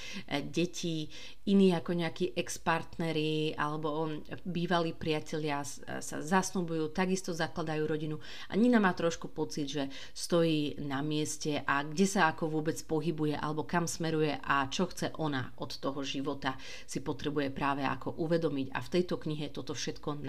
deti, 0.45 1.07
iní 1.49 1.71
ako 1.76 1.91
nejakí 1.95 2.35
ex-partneri 2.35 3.55
alebo 3.55 4.11
bývalí 4.45 4.93
priatelia 4.97 5.62
e, 5.62 6.00
sa 6.03 6.19
zasnubujú, 6.21 6.91
takisto 6.91 7.31
zakladajú 7.31 7.83
rodinu. 7.87 8.17
A 8.50 8.59
Nina 8.59 8.83
má 8.83 8.93
trošku 8.93 9.31
pocit, 9.31 9.71
že 9.71 9.85
stojí 10.12 10.83
na 10.83 11.00
mieste 11.00 11.62
a 11.62 11.87
kde 11.87 12.07
sa 12.09 12.33
ako 12.35 12.50
vôbec 12.50 12.76
pohybuje 12.85 13.38
alebo 13.38 13.62
kam 13.64 13.87
smeruje 13.87 14.37
a 14.41 14.67
čo 14.69 14.91
chce 14.91 15.14
ona 15.21 15.55
od 15.61 15.71
toho 15.79 16.03
života 16.03 16.59
si 16.85 17.00
potrebuje 17.00 17.55
práve 17.55 17.87
ako 17.87 18.19
uvedomiť. 18.21 18.75
A 18.75 18.79
v 18.83 18.93
tejto 18.93 19.17
knihe 19.21 19.55
toto 19.55 19.73
všetko 19.73 20.21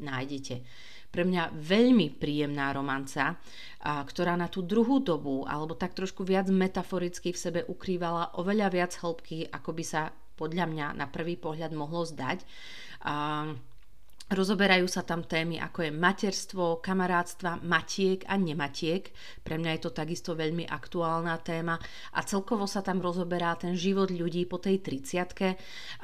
nájdete 0.00 0.54
pre 1.12 1.28
mňa 1.28 1.52
veľmi 1.52 2.16
príjemná 2.16 2.72
romanca, 2.72 3.36
ktorá 3.84 4.32
na 4.32 4.48
tú 4.48 4.64
druhú 4.64 5.04
dobu, 5.04 5.44
alebo 5.44 5.76
tak 5.76 5.92
trošku 5.92 6.24
viac 6.24 6.48
metaforicky 6.48 7.36
v 7.36 7.38
sebe 7.38 7.60
ukrývala 7.68 8.40
oveľa 8.40 8.68
viac 8.72 8.92
hĺbky, 8.96 9.52
ako 9.52 9.70
by 9.76 9.84
sa 9.84 10.08
podľa 10.40 10.64
mňa 10.72 10.86
na 10.96 11.06
prvý 11.12 11.36
pohľad 11.36 11.76
mohlo 11.76 12.08
zdať. 12.08 12.40
A, 13.04 13.44
Rozoberajú 14.32 14.88
sa 14.88 15.04
tam 15.04 15.28
témy 15.28 15.60
ako 15.60 15.84
je 15.84 15.92
materstvo, 15.92 16.80
kamarátstva, 16.80 17.60
matiek 17.60 18.24
a 18.24 18.40
nematiek. 18.40 19.12
Pre 19.44 19.60
mňa 19.60 19.76
je 19.76 19.80
to 19.84 19.92
takisto 19.92 20.32
veľmi 20.32 20.64
aktuálna 20.64 21.36
téma 21.44 21.76
a 22.16 22.20
celkovo 22.24 22.64
sa 22.64 22.80
tam 22.80 23.04
rozoberá 23.04 23.52
ten 23.60 23.76
život 23.76 24.08
ľudí 24.08 24.48
po 24.48 24.56
tej 24.56 24.80
30 24.80 25.52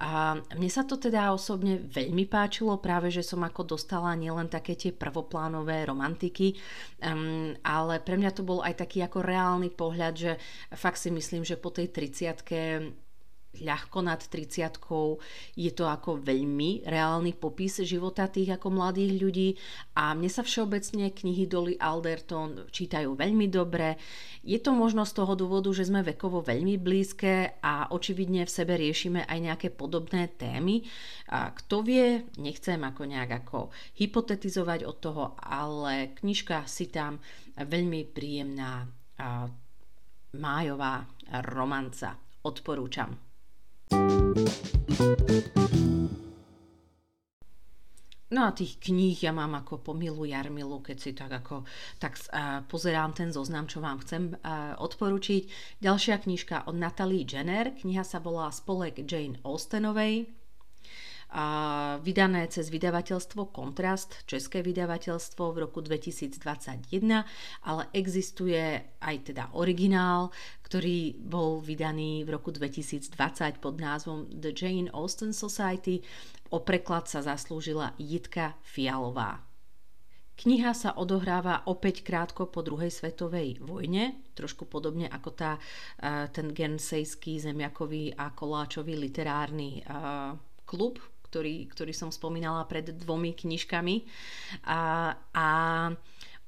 a 0.04 0.36
mne 0.36 0.70
sa 0.70 0.84
to 0.84 1.00
teda 1.00 1.32
osobne 1.32 1.80
veľmi 1.80 2.28
páčilo, 2.28 2.76
práve 2.76 3.08
že 3.08 3.24
som 3.24 3.40
ako 3.40 3.64
dostala 3.64 4.12
nielen 4.12 4.52
také 4.52 4.76
tie 4.76 4.92
prvoplánové 4.92 5.88
romantiky, 5.88 6.52
um, 7.00 7.56
ale 7.64 8.04
pre 8.04 8.20
mňa 8.20 8.30
to 8.36 8.44
bol 8.44 8.60
aj 8.60 8.76
taký 8.76 9.00
ako 9.00 9.24
reálny 9.24 9.72
pohľad, 9.72 10.14
že 10.14 10.32
fakt 10.76 11.00
si 11.00 11.08
myslím, 11.08 11.48
že 11.48 11.56
po 11.56 11.72
tej 11.72 11.88
30 11.88 13.07
ľahko 13.56 14.04
nad 14.04 14.20
30 14.20 14.76
je 15.56 15.70
to 15.72 15.84
ako 15.88 16.20
veľmi 16.20 16.84
reálny 16.84 17.32
popis 17.34 17.80
života 17.82 18.28
tých 18.28 18.54
ako 18.54 18.68
mladých 18.70 19.12
ľudí 19.18 19.48
a 19.96 20.12
mne 20.12 20.28
sa 20.30 20.44
všeobecne 20.44 21.10
knihy 21.10 21.48
Dolly 21.48 21.74
Alderton 21.80 22.68
čítajú 22.70 23.16
veľmi 23.16 23.48
dobre. 23.48 23.96
Je 24.44 24.60
to 24.60 24.76
možno 24.76 25.02
z 25.08 25.16
toho 25.16 25.32
dôvodu, 25.34 25.72
že 25.74 25.88
sme 25.88 26.04
vekovo 26.04 26.44
veľmi 26.44 26.76
blízke 26.78 27.58
a 27.64 27.90
očividne 27.90 28.44
v 28.46 28.52
sebe 28.52 28.78
riešime 28.78 29.26
aj 29.26 29.38
nejaké 29.40 29.68
podobné 29.72 30.30
témy. 30.38 30.86
A 31.32 31.50
kto 31.50 31.82
vie, 31.82 32.28
nechcem 32.38 32.78
ako 32.84 33.02
nejak 33.08 33.44
ako 33.44 33.72
hypotetizovať 33.98 34.86
od 34.86 34.96
toho, 35.02 35.24
ale 35.40 36.14
knižka 36.20 36.68
si 36.70 36.92
tam 36.92 37.18
veľmi 37.58 38.06
príjemná 38.12 38.86
májová 40.38 41.08
romanca. 41.42 42.14
Odporúčam. 42.46 43.27
No 48.28 48.44
a 48.44 48.52
tých 48.52 48.78
kníh 48.78 49.18
ja 49.18 49.32
mám 49.32 49.56
ako 49.56 49.82
pomilu 49.82 50.28
Jarmilu, 50.28 50.84
keď 50.84 50.96
si 51.00 51.10
tak 51.16 51.32
ako 51.32 51.66
tak 51.98 52.20
uh, 52.30 52.62
pozerám 52.68 53.16
ten 53.16 53.32
zoznam, 53.32 53.66
čo 53.66 53.80
vám 53.82 53.98
chcem 54.04 54.36
uh, 54.36 54.76
odporučiť. 54.78 55.42
Ďalšia 55.82 56.22
knižka 56.22 56.68
od 56.68 56.76
Natalie 56.76 57.24
Jenner, 57.24 57.72
kniha 57.74 58.04
sa 58.04 58.20
volá 58.20 58.52
Spolek 58.52 59.02
Jane 59.02 59.40
Austenovej 59.42 60.37
vydané 62.00 62.48
cez 62.48 62.72
vydavateľstvo 62.72 63.52
Kontrast, 63.52 64.24
české 64.24 64.64
vydavateľstvo 64.64 65.44
v 65.52 65.56
roku 65.68 65.84
2021, 65.84 66.88
ale 67.68 67.82
existuje 67.92 68.80
aj 69.00 69.16
teda 69.28 69.52
originál, 69.52 70.32
ktorý 70.64 71.20
bol 71.20 71.60
vydaný 71.60 72.24
v 72.24 72.32
roku 72.32 72.48
2020 72.48 73.60
pod 73.60 73.74
názvom 73.76 74.24
The 74.32 74.56
Jane 74.56 74.88
Austen 74.96 75.36
Society. 75.36 76.00
O 76.48 76.64
preklad 76.64 77.12
sa 77.12 77.20
zaslúžila 77.20 77.92
Jitka 78.00 78.56
Fialová. 78.64 79.44
Kniha 80.38 80.70
sa 80.70 80.94
odohráva 80.94 81.66
opäť 81.66 82.06
krátko 82.06 82.46
po 82.46 82.62
druhej 82.62 82.94
svetovej 82.94 83.58
vojne, 83.58 84.22
trošku 84.38 84.70
podobne 84.70 85.10
ako 85.10 85.34
tá, 85.34 85.58
eh, 85.98 86.30
ten 86.30 86.54
gensejský 86.54 87.42
zemiakový 87.42 88.14
a 88.14 88.30
koláčový 88.30 88.94
literárny 88.94 89.82
eh, 89.82 90.38
klub, 90.62 91.02
ktorý, 91.28 91.68
ktorý 91.68 91.92
som 91.92 92.08
spomínala 92.08 92.64
pred 92.64 92.96
dvomi 92.96 93.36
knižkami. 93.36 93.96
A, 94.64 94.80
a 95.14 95.46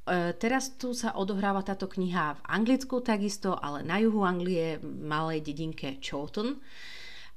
e, 0.08 0.34
Teraz 0.40 0.80
tu 0.80 0.96
sa 0.96 1.14
odohráva 1.14 1.60
táto 1.60 1.86
kniha 1.86 2.40
v 2.40 2.44
Anglicku 2.48 3.04
takisto, 3.04 3.54
ale 3.54 3.84
na 3.84 4.00
juhu 4.00 4.24
Anglie, 4.24 4.80
v 4.80 5.04
malej 5.04 5.44
dedinke 5.44 6.00
Chawton. 6.00 6.56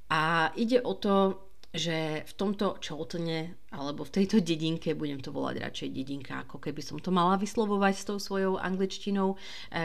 A 0.08 0.52
ide 0.56 0.80
o 0.80 0.96
to, 0.96 1.44
že 1.74 2.22
v 2.22 2.32
tomto 2.38 2.78
Chawtone, 2.78 3.66
alebo 3.74 4.06
v 4.06 4.14
tejto 4.14 4.38
dedinke, 4.38 4.94
budem 4.94 5.18
to 5.18 5.34
volať 5.34 5.58
radšej 5.58 5.90
dedinka, 5.90 6.46
ako 6.46 6.62
keby 6.62 6.78
som 6.78 7.02
to 7.02 7.10
mala 7.10 7.34
vyslovovať 7.34 7.94
s 7.98 8.06
tou 8.06 8.18
svojou 8.22 8.62
angličtinou, 8.62 9.34
e, 9.34 9.36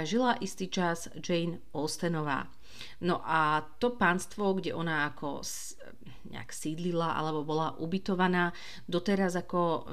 žila 0.05 0.37
istý 0.37 0.69
čas 0.69 1.09
Jane 1.17 1.57
Austenová. 1.73 2.45
No 3.03 3.21
a 3.23 3.63
to 3.79 3.95
pánstvo, 3.95 4.57
kde 4.57 4.75
ona 4.75 5.09
ako 5.11 5.41
nejak 6.29 6.51
sídlila 6.53 7.15
alebo 7.15 7.47
bola 7.47 7.73
ubytovaná, 7.79 8.53
doteraz 8.85 9.39
ako 9.39 9.89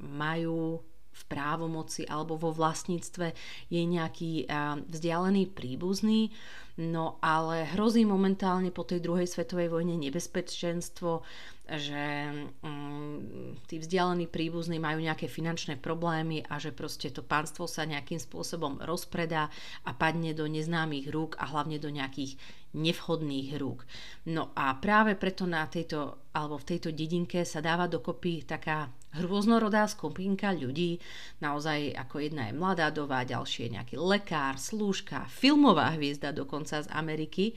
majú 0.00 0.80
v 1.16 1.22
právomoci 1.32 2.04
alebo 2.04 2.36
vo 2.36 2.52
vlastníctve 2.52 3.32
jej 3.72 3.84
nejaký 3.88 4.44
vzdialený 4.92 5.48
príbuzný, 5.56 6.28
no 6.76 7.16
ale 7.24 7.64
hrozí 7.72 8.04
momentálne 8.04 8.68
po 8.68 8.84
tej 8.84 9.00
druhej 9.00 9.24
svetovej 9.24 9.72
vojne 9.72 9.96
nebezpečenstvo 9.96 11.24
že 11.66 12.30
um, 12.62 13.58
tí 13.66 13.82
vzdialení 13.82 14.30
príbuzní 14.30 14.78
majú 14.78 15.02
nejaké 15.02 15.26
finančné 15.26 15.82
problémy 15.82 16.46
a 16.46 16.62
že 16.62 16.70
proste 16.70 17.10
to 17.10 17.26
pánstvo 17.26 17.66
sa 17.66 17.82
nejakým 17.82 18.22
spôsobom 18.22 18.78
rozpredá 18.86 19.50
a 19.82 19.90
padne 19.90 20.30
do 20.30 20.46
neznámych 20.46 21.10
rúk 21.10 21.34
a 21.42 21.50
hlavne 21.50 21.82
do 21.82 21.90
nejakých 21.90 22.38
nevhodných 22.76 23.56
rúk. 23.56 23.88
No 24.28 24.52
a 24.52 24.76
práve 24.76 25.16
preto 25.16 25.48
na 25.48 25.64
tejto, 25.64 26.28
alebo 26.36 26.60
v 26.60 26.68
tejto 26.76 26.92
dedinke 26.92 27.42
sa 27.48 27.64
dáva 27.64 27.88
dokopy 27.88 28.44
taká 28.44 28.92
rôznorodá 29.16 29.88
skupinka 29.88 30.52
ľudí, 30.52 31.00
naozaj 31.40 31.96
ako 31.96 32.20
jedna 32.20 32.52
je 32.52 32.58
mladá 32.58 32.92
dová, 32.92 33.24
ďalšie 33.24 33.72
nejaký 33.72 33.96
lekár, 33.96 34.60
slúžka, 34.60 35.24
filmová 35.32 35.96
hviezda 35.96 36.36
dokonca 36.36 36.84
z 36.84 36.88
Ameriky 36.92 37.56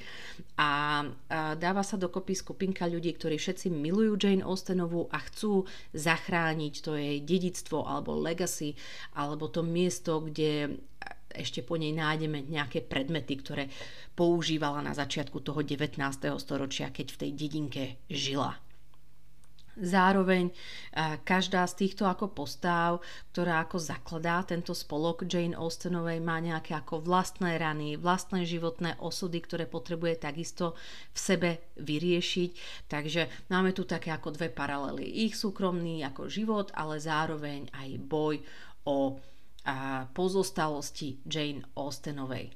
a, 0.56 1.04
a 1.28 1.60
dáva 1.60 1.84
sa 1.84 2.00
dokopy 2.00 2.32
skupinka 2.32 2.88
ľudí, 2.88 3.12
ktorí 3.12 3.36
všetci 3.36 3.68
milujú 3.76 4.16
Jane 4.16 4.46
Austenovú 4.48 5.12
a 5.12 5.20
chcú 5.28 5.68
zachrániť 5.92 6.74
to 6.80 6.96
jej 6.96 7.20
dedictvo 7.20 7.84
alebo 7.84 8.16
legacy, 8.16 8.80
alebo 9.20 9.52
to 9.52 9.60
miesto, 9.60 10.24
kde 10.24 10.80
ešte 11.34 11.62
po 11.62 11.78
nej 11.78 11.94
nájdeme 11.94 12.46
nejaké 12.46 12.82
predmety, 12.82 13.38
ktoré 13.40 13.70
používala 14.18 14.82
na 14.82 14.98
začiatku 14.98 15.40
toho 15.46 15.62
19. 15.62 16.02
storočia, 16.42 16.90
keď 16.90 17.08
v 17.14 17.20
tej 17.22 17.32
dedinke 17.38 17.84
žila. 18.10 18.58
Zároveň 19.80 20.52
každá 21.24 21.64
z 21.64 21.88
týchto 21.88 22.04
ako 22.04 22.36
postáv, 22.36 23.00
ktorá 23.32 23.64
ako 23.64 23.80
zakladá 23.80 24.44
tento 24.44 24.76
spolok 24.76 25.24
Jane 25.24 25.56
Austenovej, 25.56 26.20
má 26.20 26.36
nejaké 26.44 26.76
ako 26.76 27.00
vlastné 27.00 27.56
rany, 27.56 27.96
vlastné 27.96 28.44
životné 28.44 29.00
osudy, 29.00 29.40
ktoré 29.40 29.72
potrebuje 29.72 30.20
takisto 30.20 30.76
v 31.16 31.20
sebe 31.20 31.50
vyriešiť. 31.80 32.52
Takže 32.92 33.48
máme 33.48 33.72
tu 33.72 33.88
také 33.88 34.12
ako 34.12 34.36
dve 34.36 34.52
paralely. 34.52 35.32
Ich 35.32 35.40
súkromný 35.40 36.04
ako 36.04 36.28
život, 36.28 36.76
ale 36.76 37.00
zároveň 37.00 37.72
aj 37.72 37.90
boj 38.04 38.36
o 38.84 39.16
pozostalosti 40.16 41.20
Jane 41.26 41.66
Austenovej. 41.76 42.54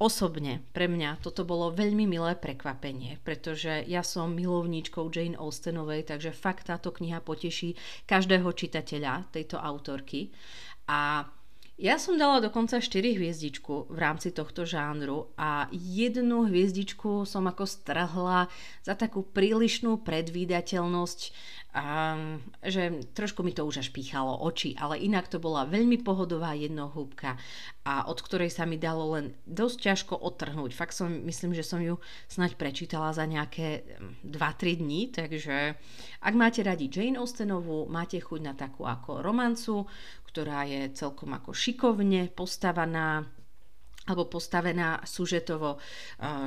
Osobne 0.00 0.64
pre 0.72 0.88
mňa 0.88 1.20
toto 1.20 1.44
bolo 1.44 1.68
veľmi 1.76 2.08
milé 2.08 2.32
prekvapenie, 2.32 3.20
pretože 3.20 3.84
ja 3.84 4.00
som 4.00 4.32
milovníčkou 4.32 5.12
Jane 5.12 5.36
Austenovej, 5.36 6.08
takže 6.08 6.32
fakt 6.32 6.72
táto 6.72 6.88
kniha 6.88 7.20
poteší 7.20 7.76
každého 8.08 8.48
čitateľa 8.48 9.28
tejto 9.28 9.60
autorky. 9.60 10.32
A 10.88 11.28
Ja 11.80 11.96
som 11.96 12.20
dala 12.20 12.44
dokonca 12.44 12.76
4 12.76 13.16
hviezdičku 13.16 13.88
v 13.88 13.96
rámci 13.96 14.36
tohto 14.36 14.68
žánru 14.68 15.32
a 15.40 15.64
jednu 15.72 16.44
hviezdičku 16.44 17.24
som 17.24 17.48
ako 17.48 17.64
strhla 17.64 18.52
za 18.84 18.92
takú 18.92 19.24
prílišnú 19.24 20.04
predvídateľnosť, 20.04 21.20
a, 21.70 22.18
že 22.66 23.06
trošku 23.14 23.46
mi 23.46 23.54
to 23.54 23.62
už 23.62 23.86
až 23.86 23.88
píchalo 23.94 24.34
oči, 24.42 24.74
ale 24.74 24.98
inak 24.98 25.30
to 25.30 25.38
bola 25.38 25.62
veľmi 25.70 26.02
pohodová 26.02 26.50
jednohúbka 26.58 27.38
a 27.86 28.10
od 28.10 28.18
ktorej 28.18 28.50
sa 28.50 28.66
mi 28.66 28.74
dalo 28.74 29.14
len 29.14 29.38
dosť 29.46 29.76
ťažko 29.78 30.14
odtrhnúť. 30.18 30.74
Fakt 30.74 30.98
som, 30.98 31.06
myslím, 31.06 31.54
že 31.54 31.62
som 31.62 31.78
ju 31.78 32.02
snaď 32.26 32.58
prečítala 32.58 33.14
za 33.14 33.22
nejaké 33.22 33.86
2-3 34.26 34.34
mm, 34.34 34.78
dní, 34.82 35.00
takže 35.14 35.78
ak 36.20 36.34
máte 36.34 36.66
radi 36.66 36.90
Jane 36.90 37.22
Austenovú, 37.22 37.86
máte 37.86 38.18
chuť 38.18 38.40
na 38.42 38.58
takú 38.58 38.82
ako 38.84 39.22
romancu, 39.22 39.86
ktorá 40.26 40.66
je 40.66 40.90
celkom 40.94 41.30
ako 41.34 41.54
šikovne 41.54 42.30
postavaná, 42.34 43.26
alebo 44.08 44.32
postavená 44.32 45.04
sužetovo, 45.04 45.76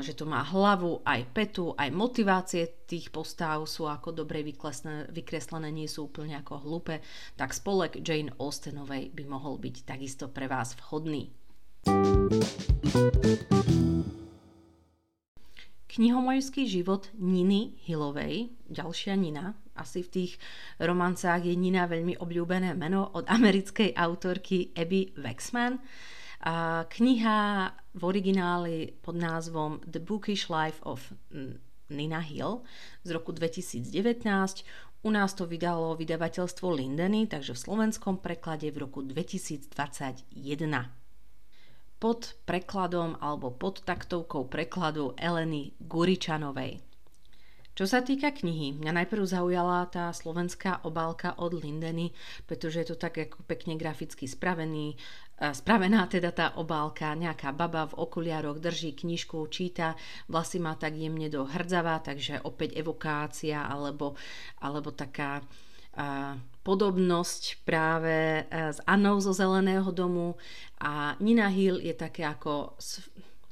že 0.02 0.18
to 0.18 0.26
má 0.26 0.42
hlavu, 0.42 1.06
aj 1.06 1.22
petu, 1.32 1.72
aj 1.78 1.94
motivácie 1.94 2.86
tých 2.90 3.14
postav 3.14 3.62
sú 3.70 3.86
ako 3.86 4.26
dobre 4.26 4.42
vykreslené, 4.42 5.70
nie 5.70 5.86
sú 5.86 6.10
úplne 6.10 6.42
ako 6.42 6.66
hlúpe, 6.66 7.00
tak 7.38 7.54
spolek 7.54 8.02
Jane 8.02 8.34
Austenovej 8.42 9.14
by 9.14 9.24
mohol 9.30 9.62
byť 9.62 9.76
takisto 9.86 10.28
pre 10.34 10.50
vás 10.50 10.74
vhodný. 10.82 11.30
Knihomojský 15.94 16.66
život 16.66 17.06
Niny 17.22 17.78
Hillovej, 17.86 18.50
ďalšia 18.66 19.14
Nina, 19.14 19.54
asi 19.78 20.02
v 20.02 20.10
tých 20.10 20.32
romancách 20.82 21.46
je 21.46 21.54
Nina 21.54 21.86
veľmi 21.86 22.18
obľúbené 22.18 22.74
meno 22.74 23.14
od 23.14 23.30
americkej 23.30 23.94
autorky 23.94 24.74
Abby 24.74 25.14
Waxman. 25.22 25.78
Kniha 26.88 27.72
v 27.96 28.02
origináli 28.04 28.92
pod 29.00 29.16
názvom 29.16 29.80
The 29.88 30.04
Bookish 30.04 30.52
Life 30.52 30.84
of 30.84 31.00
Nina 31.88 32.20
Hill 32.20 32.68
z 33.08 33.10
roku 33.16 33.32
2019. 33.32 33.88
U 35.04 35.10
nás 35.12 35.32
to 35.36 35.48
vydalo 35.48 35.96
vydavateľstvo 35.96 36.68
Lindeny, 36.68 37.32
takže 37.32 37.56
v 37.56 37.64
slovenskom 37.64 38.20
preklade 38.20 38.68
v 38.76 38.84
roku 38.84 39.00
2021 39.00 39.72
pod 42.04 42.36
prekladom 42.44 43.16
alebo 43.24 43.56
pod 43.56 43.80
taktovkou 43.88 44.52
prekladu 44.52 45.16
Eleny 45.16 45.72
Guričanovej. 45.80 46.84
Čo 47.74 47.90
sa 47.90 48.06
týka 48.06 48.30
knihy, 48.30 48.78
mňa 48.78 49.02
najprv 49.02 49.26
zaujala 49.26 49.90
tá 49.90 50.14
slovenská 50.14 50.86
obálka 50.86 51.34
od 51.42 51.58
Lindeny, 51.58 52.14
pretože 52.46 52.86
je 52.86 52.94
to 52.94 53.02
tak 53.02 53.18
ako 53.18 53.42
pekne 53.50 53.82
graficky 53.82 54.30
spravený, 54.30 54.94
spravená 55.40 56.06
teda 56.08 56.30
tá 56.32 56.48
obálka, 56.56 57.16
nejaká 57.18 57.52
baba 57.52 57.90
v 57.90 57.98
okuliároch 57.98 58.62
drží 58.62 58.94
knižku, 58.94 59.42
číta, 59.50 59.98
vlasy 60.30 60.62
má 60.62 60.78
tak 60.78 60.94
jemne 60.96 61.28
do 61.28 61.44
hrdzava, 61.44 62.00
takže 62.00 62.46
opäť 62.46 62.78
evokácia 62.80 63.66
alebo, 63.66 64.14
alebo 64.62 64.94
taká 64.94 65.42
podobnosť 66.64 67.62
práve 67.62 68.42
e, 68.42 68.42
s 68.50 68.82
Annou 68.90 69.22
zo 69.22 69.30
Zeleného 69.30 69.86
domu. 69.94 70.34
A 70.82 71.14
Nina 71.22 71.48
Hill 71.54 71.78
je 71.78 71.94
také 71.94 72.26
ako 72.26 72.74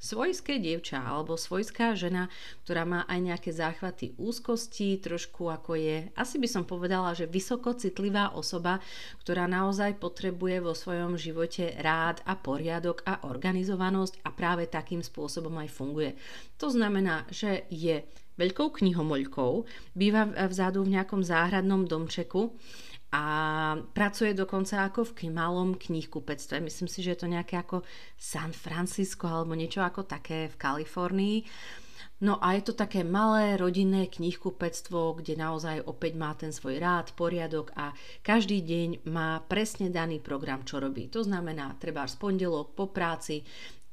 svojské 0.02 0.58
dievča 0.58 0.98
alebo 0.98 1.38
svojská 1.38 1.94
žena, 1.94 2.28
ktorá 2.66 2.84
má 2.90 3.02
aj 3.06 3.20
nejaké 3.22 3.54
záchvaty 3.54 4.18
úzkosti, 4.18 4.98
trošku 4.98 5.54
ako 5.54 5.78
je, 5.78 6.10
asi 6.18 6.42
by 6.42 6.50
som 6.50 6.64
povedala, 6.66 7.14
že 7.14 7.30
vysoko 7.30 7.78
citlivá 7.78 8.34
osoba, 8.34 8.82
ktorá 9.22 9.46
naozaj 9.46 10.02
potrebuje 10.02 10.58
vo 10.66 10.74
svojom 10.74 11.22
živote 11.22 11.78
rád 11.78 12.26
a 12.26 12.34
poriadok 12.34 13.06
a 13.06 13.30
organizovanosť 13.30 14.26
a 14.26 14.34
práve 14.34 14.66
takým 14.66 15.06
spôsobom 15.06 15.54
aj 15.62 15.70
funguje. 15.70 16.18
To 16.58 16.74
znamená, 16.74 17.30
že 17.30 17.70
je 17.70 18.02
veľkou 18.42 18.74
knihomoľkou, 18.74 19.54
býva 19.94 20.26
vzadu 20.50 20.82
v 20.82 20.98
nejakom 20.98 21.22
záhradnom 21.22 21.86
domčeku 21.86 22.58
a 23.12 23.26
pracuje 23.92 24.32
dokonca 24.32 24.88
ako 24.88 25.04
v 25.04 25.28
malom 25.36 25.76
knihkupectve. 25.76 26.64
Myslím 26.64 26.88
si, 26.88 27.04
že 27.04 27.12
je 27.12 27.20
to 27.20 27.28
nejaké 27.28 27.60
ako 27.60 27.84
San 28.16 28.56
Francisco 28.56 29.28
alebo 29.28 29.52
niečo 29.52 29.84
ako 29.84 30.08
také 30.08 30.48
v 30.48 30.56
Kalifornii. 30.56 31.38
No 32.22 32.38
a 32.38 32.54
je 32.54 32.64
to 32.70 32.78
také 32.78 33.02
malé 33.02 33.58
rodinné 33.58 34.06
knihkupectvo, 34.06 35.20
kde 35.20 35.42
naozaj 35.42 35.84
opäť 35.90 36.14
má 36.16 36.32
ten 36.38 36.54
svoj 36.54 36.78
rád, 36.78 37.18
poriadok 37.18 37.74
a 37.74 37.98
každý 38.22 38.62
deň 38.62 39.10
má 39.10 39.42
presne 39.44 39.90
daný 39.90 40.22
program, 40.22 40.62
čo 40.62 40.78
robí. 40.78 41.10
To 41.10 41.26
znamená, 41.26 41.76
treba 41.82 42.06
z 42.06 42.16
pondelok 42.22 42.78
po 42.78 42.94
práci 42.94 43.42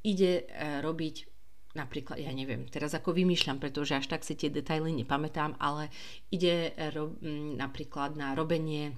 ide 0.05 0.45
e, 0.45 0.79
robiť 0.79 1.15
napríklad, 1.73 2.21
ja 2.21 2.29
neviem, 2.29 2.69
teraz 2.69 2.93
ako 2.93 3.17
vymýšľam, 3.17 3.57
pretože 3.57 3.97
až 3.97 4.05
tak 4.05 4.21
si 4.21 4.37
tie 4.37 4.53
detaily 4.53 4.93
nepamätám, 4.93 5.57
ale 5.57 5.89
ide 6.29 6.73
ro- 6.93 7.17
napríklad 7.57 8.13
na 8.13 8.37
robenie 8.37 8.93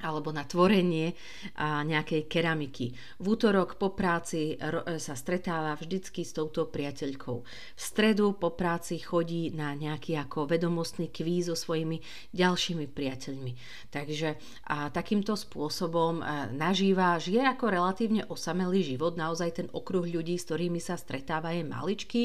alebo 0.00 0.32
na 0.32 0.48
tvorenie 0.48 1.12
nejakej 1.60 2.26
keramiky. 2.26 2.92
V 3.20 3.26
útorok 3.28 3.76
po 3.76 3.92
práci 3.92 4.56
sa 4.98 5.14
stretáva 5.14 5.76
vždycky 5.76 6.24
s 6.24 6.32
touto 6.32 6.66
priateľkou. 6.68 7.38
V 7.46 7.80
stredu 7.80 8.32
po 8.36 8.52
práci 8.56 8.96
chodí 9.00 9.52
na 9.52 9.76
nejaký 9.76 10.16
ako 10.16 10.48
vedomostný 10.48 11.12
kvíz 11.12 11.52
so 11.52 11.56
svojimi 11.56 12.00
ďalšími 12.32 12.88
priateľmi. 12.88 13.52
Takže 13.92 14.40
a 14.68 14.88
takýmto 14.88 15.36
spôsobom 15.36 16.24
nažíva, 16.56 17.20
žije 17.20 17.44
ako 17.44 17.66
relatívne 17.68 18.24
osamelý 18.28 18.82
život, 18.84 19.20
naozaj 19.20 19.50
ten 19.62 19.68
okruh 19.72 20.08
ľudí, 20.08 20.40
s 20.40 20.48
ktorými 20.48 20.80
sa 20.80 20.96
stretáva 20.96 21.52
je 21.52 21.64
maličký. 21.64 22.22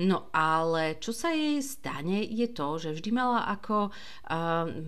No 0.00 0.32
ale 0.32 0.96
čo 1.02 1.12
sa 1.12 1.34
jej 1.36 1.60
stane 1.60 2.24
je 2.24 2.48
to, 2.48 2.80
že 2.80 2.96
vždy 2.96 3.10
mala 3.12 3.44
ako 3.50 3.92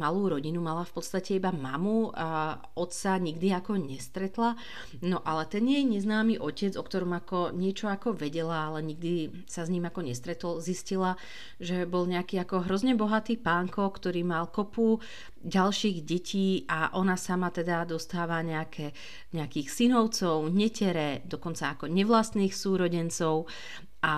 malú 0.00 0.22
rodinu, 0.32 0.62
mala 0.62 0.86
v 0.86 0.92
podstate 0.94 1.36
iba 1.36 1.52
mamu, 1.52 2.14
otca 2.74 3.18
nikdy 3.18 3.50
ako 3.54 3.78
nestretla. 3.80 4.54
No 5.02 5.18
ale 5.24 5.48
ten 5.48 5.66
jej 5.66 5.82
neznámy 5.82 6.38
otec, 6.38 6.78
o 6.78 6.82
ktorom 6.84 7.16
ako 7.16 7.50
niečo 7.56 7.88
ako 7.90 8.14
vedela, 8.14 8.70
ale 8.70 8.84
nikdy 8.84 9.44
sa 9.48 9.66
s 9.66 9.72
ním 9.72 9.88
ako 9.88 10.06
nestretol, 10.06 10.62
zistila, 10.62 11.18
že 11.58 11.88
bol 11.88 12.06
nejaký 12.06 12.38
ako 12.42 12.68
hrozne 12.68 12.94
bohatý 12.94 13.40
pánko, 13.40 13.90
ktorý 13.90 14.22
mal 14.22 14.48
kopu 14.52 15.02
ďalších 15.42 15.98
detí 16.06 16.62
a 16.70 16.94
ona 16.94 17.18
sama 17.18 17.50
teda 17.50 17.82
dostáva 17.82 18.38
nejaké, 18.46 18.94
nejakých 19.34 19.68
synovcov, 19.68 20.46
netere, 20.54 21.26
dokonca 21.26 21.74
ako 21.74 21.90
nevlastných 21.90 22.54
súrodencov 22.54 23.50
a 24.02 24.14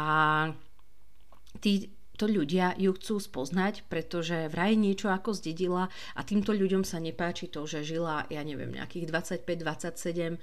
tí 1.61 1.94
to 2.15 2.31
ľudia 2.31 2.79
ju 2.79 2.95
chcú 2.95 3.19
spoznať, 3.19 3.87
pretože 3.91 4.47
vraj 4.47 4.79
niečo 4.79 5.11
ako 5.11 5.35
zdedila 5.35 5.91
a 6.15 6.21
týmto 6.23 6.55
ľuďom 6.55 6.87
sa 6.87 7.03
nepáči 7.03 7.51
to, 7.51 7.67
že 7.67 7.83
žila, 7.83 8.31
ja 8.31 8.43
neviem, 8.47 8.71
nejakých 8.71 9.11
25-27 9.43 10.39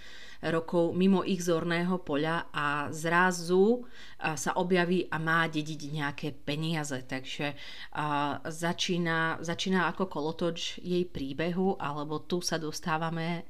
rokov 0.51 0.91
mimo 0.91 1.23
ich 1.23 1.39
zorného 1.39 2.01
poľa 2.03 2.51
a 2.51 2.91
zrazu 2.91 3.87
sa 4.19 4.51
objaví 4.59 5.07
a 5.07 5.17
má 5.21 5.47
dediť 5.47 5.81
nejaké 5.95 6.27
peniaze. 6.35 6.99
Takže 7.07 7.55
začína, 8.43 9.39
začína 9.39 9.87
ako 9.95 10.11
kolotoč 10.11 10.83
jej 10.83 11.07
príbehu, 11.07 11.79
alebo 11.79 12.19
tu 12.27 12.43
sa 12.43 12.59
dostávame 12.59 13.47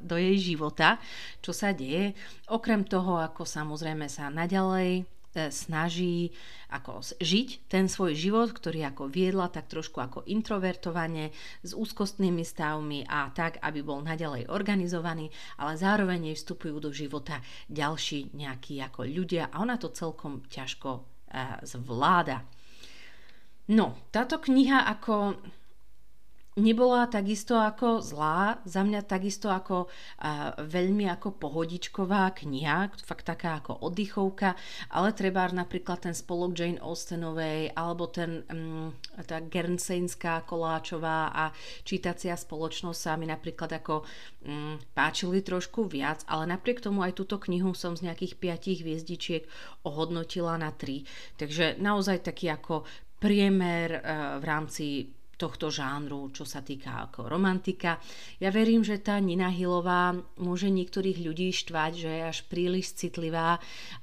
do 0.00 0.16
jej 0.16 0.56
života, 0.56 0.96
čo 1.44 1.52
sa 1.52 1.76
deje. 1.76 2.16
Okrem 2.48 2.88
toho, 2.88 3.20
ako 3.20 3.44
samozrejme 3.44 4.08
sa 4.08 4.32
naďalej 4.32 5.04
E, 5.04 5.19
snaží 5.50 6.34
ako 6.70 7.02
žiť 7.18 7.70
ten 7.70 7.86
svoj 7.86 8.14
život, 8.18 8.50
ktorý 8.50 8.90
ako 8.90 9.10
viedla 9.10 9.50
tak 9.50 9.70
trošku 9.70 10.02
ako 10.02 10.26
introvertovane, 10.26 11.30
s 11.62 11.70
úzkostnými 11.74 12.42
stavmi 12.42 13.06
a 13.06 13.30
tak, 13.30 13.62
aby 13.62 13.82
bol 13.82 14.02
naďalej 14.02 14.50
organizovaný, 14.50 15.30
ale 15.58 15.78
zároveň 15.78 16.30
jej 16.30 16.36
vstupujú 16.38 16.76
do 16.82 16.90
života 16.90 17.38
ďalší 17.70 18.34
nejakí 18.34 18.82
ako 18.82 19.06
ľudia 19.06 19.50
a 19.50 19.62
ona 19.62 19.78
to 19.78 19.94
celkom 19.94 20.46
ťažko 20.50 20.90
uh, 20.98 21.62
zvláda. 21.62 22.42
No, 23.70 24.10
táto 24.10 24.42
kniha 24.42 24.82
ako 24.90 25.38
nebola 26.58 27.06
takisto 27.06 27.54
ako 27.54 28.02
zlá, 28.02 28.58
za 28.66 28.82
mňa 28.82 29.06
takisto 29.06 29.46
ako 29.46 29.86
a, 30.18 30.58
veľmi 30.58 31.06
ako 31.06 31.38
pohodičková 31.38 32.34
kniha, 32.42 32.90
fakt 33.06 33.30
taká 33.30 33.62
ako 33.62 33.86
oddychovka, 33.86 34.58
ale 34.90 35.14
treba 35.14 35.46
napríklad 35.46 36.10
ten 36.10 36.14
spolok 36.16 36.50
Jane 36.58 36.82
Austenovej 36.82 37.70
alebo 37.78 38.10
ten 38.10 38.42
um, 38.50 38.90
tá 39.22 39.38
Gernsejnská 39.38 40.42
koláčová 40.42 41.30
a 41.30 41.44
čítacia 41.86 42.34
spoločnosť 42.34 42.98
sa 42.98 43.14
mi 43.14 43.30
napríklad 43.30 43.70
ako 43.70 44.02
um, 44.42 44.74
páčili 44.90 45.46
trošku 45.46 45.86
viac, 45.86 46.26
ale 46.26 46.50
napriek 46.50 46.82
tomu 46.82 47.06
aj 47.06 47.14
túto 47.14 47.38
knihu 47.38 47.70
som 47.78 47.94
z 47.94 48.10
nejakých 48.10 48.42
piatich 48.42 48.82
hviezdičiek 48.82 49.46
ohodnotila 49.86 50.58
na 50.58 50.74
tri. 50.74 51.06
Takže 51.38 51.78
naozaj 51.78 52.26
taký 52.26 52.50
ako 52.50 52.82
priemer 53.22 54.00
uh, 54.00 54.42
v 54.42 54.44
rámci 54.44 54.86
tohto 55.40 55.72
žánru, 55.72 56.28
čo 56.36 56.44
sa 56.44 56.60
týka 56.60 57.08
ako 57.08 57.24
romantika. 57.32 57.96
Ja 58.36 58.52
verím, 58.52 58.84
že 58.84 59.00
tá 59.00 59.16
Nina 59.16 59.48
Hillová 59.48 60.12
môže 60.36 60.68
niektorých 60.68 61.24
ľudí 61.24 61.48
štvať, 61.56 61.92
že 61.96 62.10
je 62.12 62.22
až 62.28 62.38
príliš 62.44 62.92
citlivá 62.92 63.56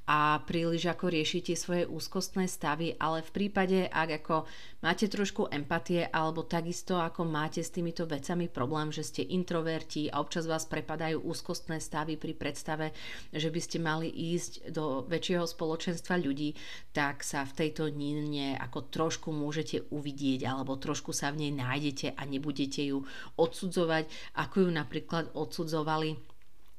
a 0.09 0.41
príliš 0.49 0.89
ako 0.89 1.13
riešite 1.13 1.53
svoje 1.53 1.85
úzkostné 1.85 2.49
stavy, 2.49 2.97
ale 2.97 3.21
v 3.21 3.29
prípade, 3.29 3.85
ak 3.85 4.25
ako 4.25 4.49
máte 4.81 5.05
trošku 5.05 5.51
empatie 5.53 6.09
alebo 6.09 6.47
takisto 6.47 6.97
ako 6.97 7.27
máte 7.27 7.61
s 7.61 7.69
týmito 7.69 8.09
vecami 8.09 8.49
problém, 8.49 8.89
že 8.89 9.05
ste 9.05 9.21
introverti 9.21 10.09
a 10.09 10.23
občas 10.23 10.49
vás 10.49 10.65
prepadajú 10.65 11.21
úzkostné 11.21 11.77
stavy 11.77 12.17
pri 12.17 12.33
predstave, 12.33 12.95
že 13.29 13.53
by 13.53 13.59
ste 13.61 13.77
mali 13.77 14.09
ísť 14.09 14.73
do 14.73 15.05
väčšieho 15.05 15.45
spoločenstva 15.45 16.17
ľudí, 16.17 16.57
tak 16.95 17.21
sa 17.21 17.45
v 17.45 17.67
tejto 17.67 17.91
Nine 17.91 18.55
ako 18.57 18.89
trošku 18.89 19.29
môžete 19.35 19.91
uvidieť 19.91 20.47
alebo 20.47 20.79
trošku 20.79 21.11
sa 21.11 21.26
v 21.31 21.47
nej 21.47 21.51
nájdete 21.55 22.15
a 22.15 22.21
nebudete 22.25 22.83
ju 22.85 23.03
odsudzovať, 23.37 24.35
ako 24.39 24.55
ju 24.67 24.69
napríklad 24.71 25.33
odsudzovali 25.33 26.37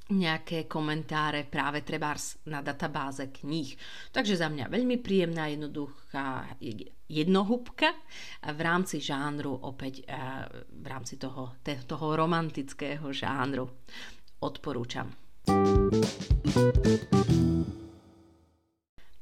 nejaké 0.09 0.65
komentáre 0.65 1.45
práve 1.45 1.85
trebárs 1.85 2.41
na 2.49 2.65
databáze 2.65 3.29
kníh. 3.29 3.77
Takže 4.09 4.41
za 4.41 4.49
mňa 4.49 4.73
veľmi 4.73 4.97
príjemná, 5.05 5.53
jednoduchá 5.53 6.57
jednohúbka 7.09 7.93
v 8.41 8.61
rámci 8.61 9.05
žánru, 9.05 9.53
opäť 9.53 10.09
eh, 10.09 10.49
v 10.73 10.87
rámci 10.89 11.21
toho, 11.21 11.61
toho 11.65 12.07
romantického 12.17 13.13
žánru. 13.13 13.69
Odporúčam. 14.41 15.13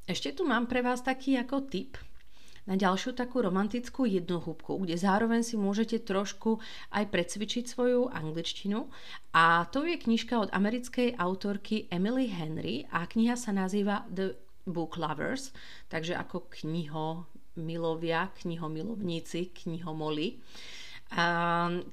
Ešte 0.07 0.31
tu 0.31 0.47
mám 0.47 0.71
pre 0.71 0.79
vás 0.79 1.03
taký 1.03 1.35
ako 1.35 1.67
tip, 1.67 1.99
na 2.67 2.75
ďalšiu 2.75 3.15
takú 3.15 3.39
romantickú 3.39 4.03
jednohúbku, 4.03 4.75
kde 4.83 4.99
zároveň 4.99 5.41
si 5.41 5.55
môžete 5.55 6.03
trošku 6.03 6.59
aj 6.91 7.07
precvičiť 7.07 7.63
svoju 7.63 8.11
angličtinu. 8.11 8.91
A 9.31 9.65
to 9.71 9.87
je 9.87 9.95
knižka 9.95 10.35
od 10.35 10.51
americkej 10.51 11.15
autorky 11.15 11.87
Emily 11.87 12.27
Henry 12.27 12.83
a 12.91 13.07
kniha 13.07 13.39
sa 13.39 13.55
nazýva 13.55 14.03
The 14.11 14.35
Book 14.67 14.99
Lovers, 14.99 15.55
takže 15.87 16.19
ako 16.19 16.51
kniho 16.61 17.23
milovia, 17.57 18.29
knihomilovníci, 18.35 19.55
knihomoli. 19.63 20.37
A 21.07 21.25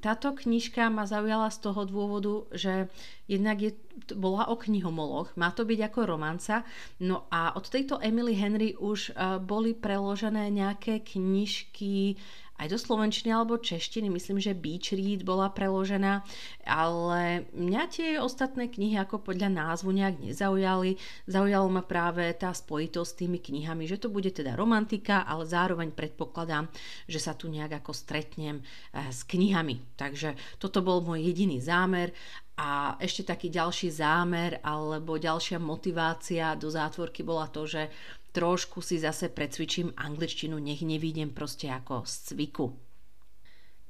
táto 0.02 0.34
knižka 0.34 0.90
ma 0.90 1.06
zaujala 1.06 1.46
z 1.46 1.58
toho 1.62 1.86
dôvodu, 1.86 2.50
že 2.50 2.90
jednak 3.30 3.62
je, 3.62 3.70
bola 4.18 4.50
o 4.50 4.58
knihomoloch, 4.58 5.30
má 5.38 5.54
to 5.54 5.62
byť 5.62 5.80
ako 5.86 6.00
romanca, 6.02 6.66
no 6.98 7.30
a 7.30 7.54
od 7.54 7.62
tejto 7.70 8.02
Emily 8.02 8.34
Henry 8.34 8.74
už 8.74 9.14
uh, 9.14 9.38
boli 9.38 9.70
preložené 9.70 10.50
nejaké 10.50 11.06
knižky 11.06 12.18
aj 12.54 12.70
do 12.70 12.78
slovenčiny 12.78 13.34
alebo 13.34 13.58
češtiny. 13.58 14.06
Myslím, 14.06 14.38
že 14.38 14.54
Beach 14.54 14.94
Read 14.94 15.26
bola 15.26 15.50
preložená, 15.50 16.22
ale 16.62 17.50
mňa 17.50 17.82
tie 17.90 18.08
ostatné 18.22 18.70
knihy 18.70 18.94
ako 19.02 19.26
podľa 19.26 19.50
názvu 19.50 19.90
nejak 19.90 20.22
nezaujali. 20.22 20.94
Zaujalo 21.26 21.66
ma 21.66 21.82
práve 21.82 22.30
tá 22.38 22.54
spojitosť 22.54 23.10
s 23.10 23.18
tými 23.18 23.38
knihami, 23.42 23.90
že 23.90 23.98
to 23.98 24.06
bude 24.06 24.30
teda 24.30 24.54
romantika, 24.54 25.26
ale 25.26 25.50
zároveň 25.50 25.90
predpokladám, 25.90 26.70
že 27.10 27.18
sa 27.18 27.34
tu 27.34 27.50
nejak 27.50 27.82
ako 27.82 27.90
stretnem 27.90 28.62
eh, 28.62 29.10
s 29.10 29.26
knihami. 29.26 29.98
Takže 29.98 30.38
toto 30.62 30.78
bol 30.78 31.02
môj 31.02 31.26
jediný 31.26 31.58
zámer 31.58 32.14
a 32.54 32.94
ešte 33.02 33.26
taký 33.26 33.50
ďalší 33.50 33.90
zámer 33.90 34.62
alebo 34.62 35.18
ďalšia 35.18 35.58
motivácia 35.58 36.54
do 36.54 36.70
zátvorky 36.70 37.26
bola 37.26 37.50
to, 37.50 37.66
že 37.66 37.90
trošku 38.34 38.82
si 38.82 38.98
zase 38.98 39.30
precvičím 39.30 39.94
angličtinu, 39.96 40.58
nech 40.58 40.82
nevídem 40.82 41.30
proste 41.30 41.70
ako 41.70 42.02
z 42.02 42.14
cviku. 42.18 42.83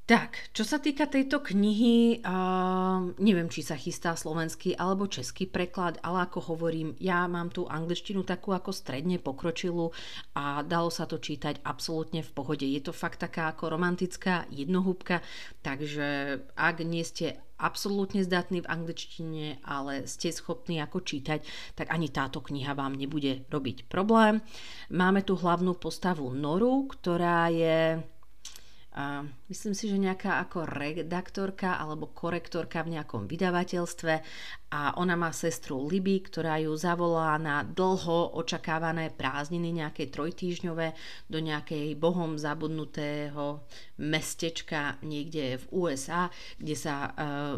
Tak, 0.05 0.53
čo 0.53 0.69
sa 0.69 0.85
týka 0.85 1.09
tejto 1.09 1.41
knihy, 1.41 2.21
uh, 2.21 3.09
neviem, 3.17 3.49
či 3.49 3.65
sa 3.65 3.73
chystá 3.73 4.13
slovenský 4.13 4.77
alebo 4.77 5.09
český 5.09 5.49
preklad, 5.49 5.97
ale 6.05 6.29
ako 6.29 6.53
hovorím, 6.53 6.93
ja 7.01 7.25
mám 7.25 7.49
tú 7.49 7.65
angličtinu 7.65 8.21
takú 8.21 8.53
ako 8.53 8.69
stredne 8.69 9.17
pokročilú 9.17 9.97
a 10.37 10.61
dalo 10.61 10.93
sa 10.93 11.09
to 11.09 11.17
čítať 11.17 11.65
absolútne 11.65 12.21
v 12.21 12.35
pohode. 12.37 12.69
Je 12.69 12.85
to 12.85 12.93
fakt 12.93 13.25
taká 13.25 13.49
ako 13.49 13.73
romantická 13.73 14.45
jednohúbka, 14.53 15.25
takže 15.65 16.37
ak 16.53 16.85
nie 16.85 17.01
ste 17.01 17.41
absolútne 17.57 18.21
zdatní 18.21 18.61
v 18.61 18.69
angličtine, 18.69 19.65
ale 19.65 20.05
ste 20.05 20.29
schopní 20.37 20.85
ako 20.85 21.01
čítať, 21.01 21.41
tak 21.81 21.89
ani 21.89 22.13
táto 22.13 22.45
kniha 22.45 22.77
vám 22.77 22.93
nebude 22.93 23.49
robiť 23.49 23.89
problém. 23.89 24.45
Máme 24.93 25.25
tu 25.25 25.33
hlavnú 25.33 25.81
postavu 25.81 26.29
Noru, 26.37 26.85
ktorá 26.93 27.49
je 27.49 28.05
myslím 29.51 29.75
si, 29.75 29.91
že 29.91 29.99
nejaká 29.99 30.39
ako 30.47 30.71
redaktorka 30.71 31.83
alebo 31.83 32.15
korektorka 32.15 32.87
v 32.87 32.95
nejakom 32.95 33.27
vydavateľstve 33.27 34.15
a 34.71 34.95
ona 35.03 35.19
má 35.19 35.35
sestru 35.35 35.83
Liby, 35.83 36.23
ktorá 36.23 36.63
ju 36.63 36.71
zavolá 36.79 37.35
na 37.43 37.67
dlho 37.67 38.39
očakávané 38.39 39.11
prázdniny, 39.11 39.83
nejaké 39.83 40.15
trojtýžňové, 40.15 40.95
do 41.27 41.39
nejakej 41.43 41.99
bohom 41.99 42.39
zabudnutého 42.39 43.67
mestečka 43.99 44.95
niekde 45.03 45.59
v 45.59 45.65
USA, 45.75 46.31
kde 46.63 46.75
sa 46.79 46.95
uh, 46.95 47.13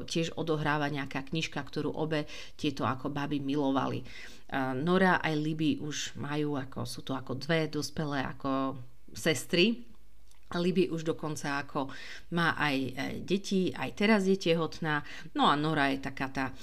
tiež 0.08 0.40
odohráva 0.40 0.88
nejaká 0.88 1.20
knižka, 1.20 1.60
ktorú 1.60 1.92
obe 1.92 2.24
tieto 2.56 2.88
ako 2.88 3.12
baby 3.12 3.44
milovali. 3.44 4.00
Uh, 4.48 4.72
Nora 4.72 5.20
aj 5.20 5.36
Liby 5.36 5.84
už 5.84 6.16
majú, 6.16 6.56
ako, 6.56 6.88
sú 6.88 7.04
to 7.04 7.12
ako 7.12 7.36
dve 7.36 7.68
dospelé 7.68 8.24
ako 8.24 8.80
sestry, 9.12 9.95
Liby 10.54 10.94
už 10.94 11.02
dokonca 11.02 11.58
ako 11.58 11.90
má 12.38 12.54
aj 12.54 12.76
e, 12.78 12.90
deti, 13.26 13.74
aj 13.74 13.90
teraz 13.98 14.30
je 14.30 14.38
tehotná. 14.38 15.02
No 15.34 15.50
a 15.50 15.58
Nora 15.58 15.90
je 15.90 15.98
taká 15.98 16.30
tá 16.30 16.44
e, 16.50 16.54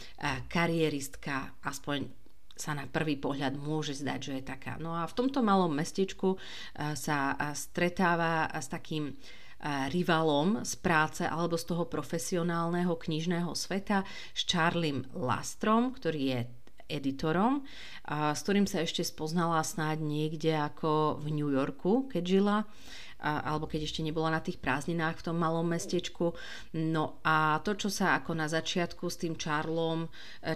karieristka, 0.47 1.59
aspoň 1.67 2.07
sa 2.55 2.77
na 2.77 2.87
prvý 2.87 3.19
pohľad 3.19 3.59
môže 3.59 3.97
zdať, 3.99 4.19
že 4.23 4.33
je 4.39 4.43
taká. 4.45 4.79
No 4.79 4.95
a 4.95 5.03
v 5.03 5.17
tomto 5.17 5.43
malom 5.43 5.75
mestečku 5.75 6.35
e, 6.35 6.37
sa 6.95 7.35
stretáva 7.51 8.47
s 8.55 8.71
takým 8.71 9.11
rivalom 9.63 10.59
z 10.67 10.75
práce 10.75 11.23
alebo 11.23 11.55
z 11.55 11.71
toho 11.71 11.87
profesionálneho 11.87 12.99
knižného 12.99 13.55
sveta 13.55 14.03
s 14.35 14.43
Charliem 14.43 15.07
Lastrom, 15.15 15.95
ktorý 15.95 16.21
je 16.35 16.39
editorom, 16.91 17.63
a 18.03 18.35
s 18.35 18.43
ktorým 18.43 18.67
sa 18.67 18.83
ešte 18.83 19.07
spoznala 19.07 19.63
snáď 19.63 20.03
niekde 20.03 20.51
ako 20.51 21.17
v 21.23 21.27
New 21.31 21.49
Yorku, 21.49 22.11
keď 22.11 22.23
žila 22.23 22.57
alebo 23.23 23.65
keď 23.71 23.87
ešte 23.87 24.03
nebola 24.03 24.27
na 24.27 24.43
tých 24.43 24.59
prázdninách 24.59 25.23
v 25.23 25.25
tom 25.31 25.39
malom 25.39 25.63
mestečku. 25.63 26.35
No 26.75 27.23
a 27.23 27.63
to, 27.63 27.79
čo 27.79 27.87
sa 27.87 28.19
ako 28.19 28.35
na 28.35 28.51
začiatku 28.51 29.07
s 29.07 29.23
tým 29.23 29.39
Charlom, 29.39 30.05
e, 30.05 30.09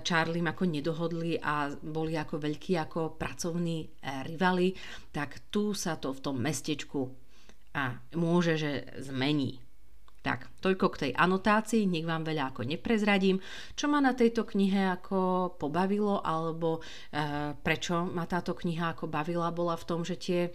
Charliem 0.04 0.52
ako 0.52 0.64
nedohodli 0.68 1.40
a 1.40 1.72
boli 1.72 2.20
ako 2.20 2.44
veľkí 2.44 2.76
ako 2.76 3.16
pracovní 3.16 3.88
e, 3.88 3.88
rivali, 4.28 4.76
tak 5.16 5.48
tu 5.48 5.72
sa 5.72 5.96
to 5.96 6.12
v 6.12 6.20
tom 6.20 6.38
mestečku 6.44 7.08
a 7.78 8.02
môže, 8.18 8.58
že 8.58 8.72
zmení. 8.98 9.62
Tak, 10.28 10.60
toľko 10.60 10.86
k 10.92 11.00
tej 11.08 11.12
anotácii, 11.16 11.88
nech 11.88 12.04
vám 12.04 12.28
veľa 12.28 12.52
ako 12.52 12.68
neprezradím. 12.68 13.40
Čo 13.80 13.88
ma 13.88 14.04
na 14.04 14.12
tejto 14.12 14.44
knihe 14.44 15.00
ako 15.00 15.56
pobavilo, 15.56 16.20
alebo 16.20 16.84
e, 17.16 17.56
prečo 17.56 18.04
ma 18.04 18.28
táto 18.28 18.52
kniha 18.52 18.92
ako 18.92 19.08
bavila, 19.08 19.56
bola 19.56 19.80
v 19.80 19.88
tom, 19.88 20.04
že 20.04 20.20
tie 20.20 20.52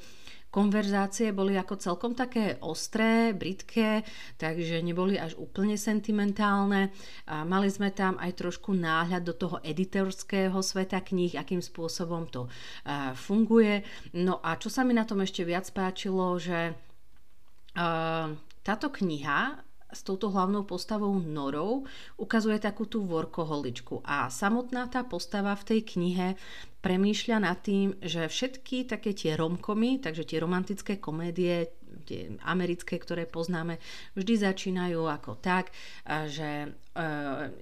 konverzácie 0.53 1.33
boli 1.33 1.57
ako 1.57 1.81
celkom 1.81 2.13
také 2.13 2.61
ostré, 2.61 3.33
britké, 3.33 4.05
takže 4.37 4.85
neboli 4.85 5.17
až 5.17 5.41
úplne 5.41 5.81
sentimentálne. 5.81 6.93
A 7.25 7.49
mali 7.49 7.73
sme 7.73 7.89
tam 7.97 8.21
aj 8.21 8.45
trošku 8.45 8.77
náhľad 8.77 9.25
do 9.25 9.33
toho 9.33 9.57
editorského 9.65 10.61
sveta 10.61 11.01
kníh, 11.01 11.33
akým 11.41 11.65
spôsobom 11.65 12.29
to 12.29 12.45
funguje. 13.17 13.89
No 14.13 14.37
a 14.45 14.61
čo 14.61 14.69
sa 14.69 14.85
mi 14.85 14.93
na 14.93 15.09
tom 15.09 15.25
ešte 15.25 15.49
viac 15.49 15.65
páčilo, 15.73 16.37
že 16.37 16.77
táto 18.63 18.87
kniha 18.93 19.59
s 19.93 20.01
touto 20.01 20.33
hlavnou 20.33 20.65
postavou 20.65 21.13
Norou 21.21 21.85
ukazuje 22.17 22.57
takú 22.57 22.89
tú 22.89 23.05
workoholičku 23.05 24.01
a 24.03 24.33
samotná 24.33 24.89
tá 24.89 25.05
postava 25.05 25.53
v 25.53 25.67
tej 25.69 25.81
knihe 25.85 26.29
premýšľa 26.81 27.37
nad 27.39 27.61
tým, 27.63 27.95
že 28.03 28.27
všetky 28.27 28.89
také 28.89 29.15
tie 29.15 29.39
romkomy, 29.39 30.03
takže 30.03 30.27
tie 30.27 30.43
romantické 30.43 30.99
komédie, 30.99 31.71
tie 32.09 32.35
americké, 32.43 32.99
ktoré 32.99 33.29
poznáme, 33.29 33.79
vždy 34.19 34.35
začínajú 34.43 35.07
ako 35.07 35.39
tak, 35.39 35.71
že 36.27 36.67
e, 36.67 36.69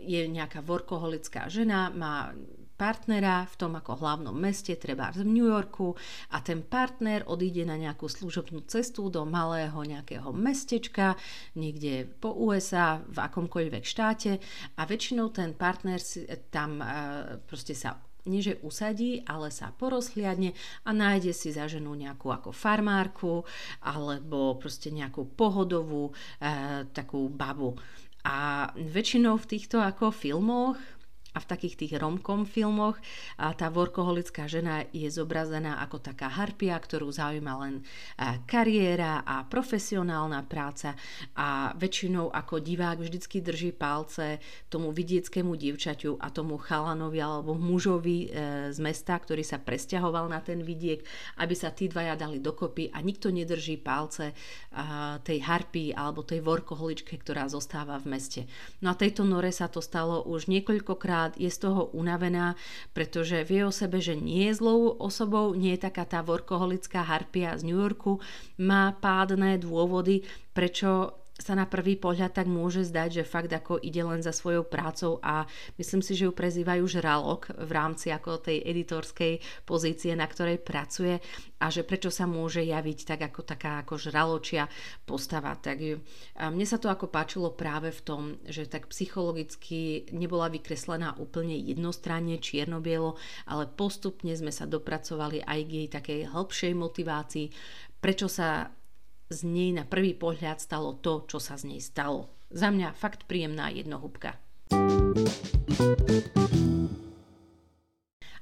je 0.00 0.22
nejaká 0.30 0.64
workoholická 0.64 1.52
žena, 1.52 1.92
má 1.92 2.32
partnera 2.80 3.44
v 3.44 3.54
tom 3.60 3.76
ako 3.76 4.00
hlavnom 4.00 4.32
meste, 4.32 4.72
treba 4.80 5.12
v 5.12 5.28
New 5.28 5.44
Yorku 5.44 5.92
a 6.32 6.40
ten 6.40 6.64
partner 6.64 7.28
odíde 7.28 7.68
na 7.68 7.76
nejakú 7.76 8.08
služobnú 8.08 8.64
cestu 8.64 9.12
do 9.12 9.28
malého 9.28 9.76
nejakého 9.76 10.32
mestečka, 10.32 11.20
niekde 11.52 12.08
po 12.08 12.32
USA, 12.32 13.04
v 13.04 13.20
akomkoľvek 13.20 13.84
štáte 13.84 14.40
a 14.80 14.88
väčšinou 14.88 15.28
ten 15.28 15.52
partner 15.52 16.00
si 16.00 16.24
tam 16.48 16.80
e, 16.80 17.36
proste 17.44 17.76
sa 17.76 18.00
nie 18.28 18.40
usadí, 18.60 19.24
ale 19.24 19.48
sa 19.48 19.72
porozhliadne 19.72 20.52
a 20.84 20.90
nájde 20.92 21.32
si 21.32 21.52
za 21.52 21.64
ženu 21.68 21.96
nejakú 21.96 22.28
ako 22.28 22.52
farmárku 22.52 23.44
alebo 23.80 24.60
proste 24.60 24.92
nejakú 24.92 25.24
pohodovú 25.36 26.12
e, 26.12 26.84
takú 26.92 27.28
babu. 27.32 27.76
A 28.20 28.68
väčšinou 28.76 29.40
v 29.40 29.48
týchto 29.48 29.80
ako 29.80 30.12
filmoch 30.12 30.76
a 31.34 31.38
v 31.38 31.48
takých 31.48 31.74
tých 31.86 31.92
romkom 32.00 32.42
filmoch 32.48 32.98
a 33.38 33.54
tá 33.54 33.70
workoholická 33.70 34.50
žena 34.50 34.82
je 34.90 35.06
zobrazená 35.06 35.78
ako 35.84 36.02
taká 36.02 36.26
harpia, 36.26 36.74
ktorú 36.74 37.10
zaujíma 37.10 37.52
len 37.62 37.74
kariéra 38.50 39.22
a 39.22 39.46
profesionálna 39.46 40.42
práca 40.46 40.98
a 41.38 41.70
väčšinou 41.78 42.34
ako 42.34 42.58
divák 42.58 42.98
vždycky 42.98 43.38
drží 43.44 43.70
palce 43.76 44.42
tomu 44.66 44.90
vidieckému 44.90 45.54
dievčaťu 45.54 46.18
a 46.18 46.34
tomu 46.34 46.58
chalanovi 46.58 47.18
alebo 47.22 47.54
mužovi 47.54 48.18
e, 48.26 48.28
z 48.74 48.78
mesta, 48.82 49.14
ktorý 49.14 49.46
sa 49.46 49.62
presťahoval 49.62 50.26
na 50.26 50.42
ten 50.42 50.62
vidiek, 50.64 51.04
aby 51.38 51.54
sa 51.54 51.70
tí 51.70 51.86
dvaja 51.86 52.18
dali 52.18 52.42
dokopy 52.42 52.90
a 52.90 52.98
nikto 53.04 53.30
nedrží 53.30 53.78
palce 53.78 54.32
tej 55.26 55.38
harpii 55.42 55.90
alebo 55.94 56.22
tej 56.22 56.40
workoholičke, 56.46 57.18
ktorá 57.18 57.50
zostáva 57.50 57.98
v 57.98 58.14
meste. 58.14 58.40
No 58.80 58.94
a 58.94 58.98
tejto 58.98 59.26
Nore 59.26 59.50
sa 59.50 59.66
to 59.66 59.82
stalo 59.82 60.22
už 60.22 60.46
niekoľkokrát 60.46 61.19
častokrát 61.20 61.36
je 61.36 61.50
z 61.50 61.58
toho 61.58 61.82
unavená, 61.92 62.56
pretože 62.92 63.44
vie 63.44 63.66
o 63.66 63.72
sebe, 63.72 64.00
že 64.00 64.16
nie 64.16 64.48
je 64.48 64.54
zlou 64.56 64.96
osobou, 64.96 65.52
nie 65.52 65.76
je 65.76 65.84
taká 65.84 66.04
tá 66.08 66.24
workoholická 66.24 67.04
harpia 67.04 67.56
z 67.58 67.68
New 67.68 67.76
Yorku, 67.76 68.20
má 68.56 68.96
pádne 68.96 69.60
dôvody, 69.60 70.24
prečo 70.56 71.19
sa 71.40 71.56
na 71.56 71.64
prvý 71.64 71.96
pohľad 71.96 72.36
tak 72.36 72.46
môže 72.46 72.84
zdať, 72.86 73.20
že 73.20 73.24
fakt 73.24 73.50
ako 73.50 73.80
ide 73.80 74.04
len 74.04 74.20
za 74.20 74.30
svojou 74.30 74.68
prácou 74.68 75.16
a 75.24 75.48
myslím 75.80 76.04
si, 76.04 76.12
že 76.12 76.28
ju 76.28 76.32
prezývajú 76.36 76.84
žralok 76.84 77.56
v 77.56 77.70
rámci 77.72 78.12
ako 78.12 78.44
tej 78.44 78.60
editorskej 78.60 79.64
pozície, 79.64 80.12
na 80.12 80.28
ktorej 80.28 80.60
pracuje 80.60 81.18
a 81.60 81.66
že 81.72 81.84
prečo 81.84 82.12
sa 82.12 82.28
môže 82.28 82.60
javiť 82.60 82.98
tak 83.08 83.20
ako 83.32 83.40
taká 83.42 83.80
ako 83.80 83.96
žraločia 83.96 84.68
postava. 85.08 85.56
Tak 85.56 85.80
a 86.36 86.52
mne 86.52 86.66
sa 86.68 86.76
to 86.76 86.92
ako 86.92 87.08
páčilo 87.08 87.56
práve 87.56 87.88
v 87.88 88.00
tom, 88.04 88.22
že 88.44 88.68
tak 88.68 88.92
psychologicky 88.92 90.08
nebola 90.12 90.52
vykreslená 90.52 91.16
úplne 91.16 91.56
jednostranne, 91.56 92.36
čierno-bielo, 92.36 93.16
ale 93.48 93.64
postupne 93.64 94.36
sme 94.36 94.52
sa 94.52 94.68
dopracovali 94.68 95.40
aj 95.44 95.60
k 95.64 95.70
jej 95.72 95.88
takej 95.88 96.20
hĺbšej 96.32 96.72
motivácii, 96.76 97.46
prečo 98.00 98.28
sa 98.28 98.72
z 99.30 99.46
nej 99.46 99.70
na 99.70 99.86
prvý 99.86 100.18
pohľad 100.18 100.58
stalo 100.58 100.98
to, 100.98 101.22
čo 101.30 101.38
sa 101.38 101.54
z 101.54 101.70
nej 101.70 101.80
stalo. 101.80 102.26
Za 102.50 102.74
mňa 102.74 102.90
fakt 102.98 103.30
príjemná 103.30 103.70
jednohúbka. 103.70 104.34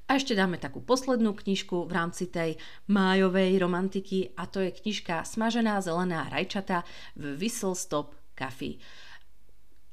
A 0.09 0.16
ešte 0.16 0.33
dáme 0.33 0.57
takú 0.57 0.81
poslednú 0.81 1.37
knižku 1.37 1.85
v 1.85 1.92
rámci 1.92 2.33
tej 2.33 2.57
májovej 2.88 3.61
romantiky 3.61 4.33
a 4.40 4.48
to 4.48 4.64
je 4.64 4.72
knižka 4.72 5.20
Smažená 5.29 5.85
zelená 5.85 6.33
rajčata 6.33 6.88
v 7.12 7.37
Whistle 7.37 7.77
Stop 7.77 8.16
Coffee 8.33 8.81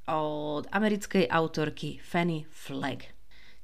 od 0.07 0.69
americkej 0.71 1.27
autorky 1.27 1.99
Fanny 1.99 2.47
Flagg. 2.47 3.14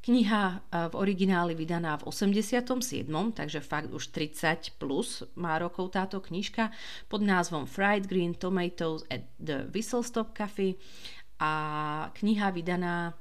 Kniha 0.02 0.44
e, 0.58 0.90
v 0.90 0.94
origináli 0.96 1.54
vydaná 1.54 1.98
v 1.98 2.10
87., 2.10 3.32
takže 3.32 3.60
fakt 3.60 3.94
už 3.94 4.08
30 4.08 4.82
plus 4.82 5.24
má 5.38 5.62
rokov 5.62 5.94
táto 5.94 6.18
knižka 6.18 6.74
pod 7.06 7.22
názvom 7.22 7.70
Fried 7.70 8.10
Green 8.10 8.34
Tomatoes 8.34 9.06
at 9.14 9.22
the 9.38 9.70
Whistle 9.70 10.02
Stop 10.02 10.34
Cafe 10.34 10.74
a 11.38 11.54
kniha 12.14 12.50
vydaná 12.50 13.14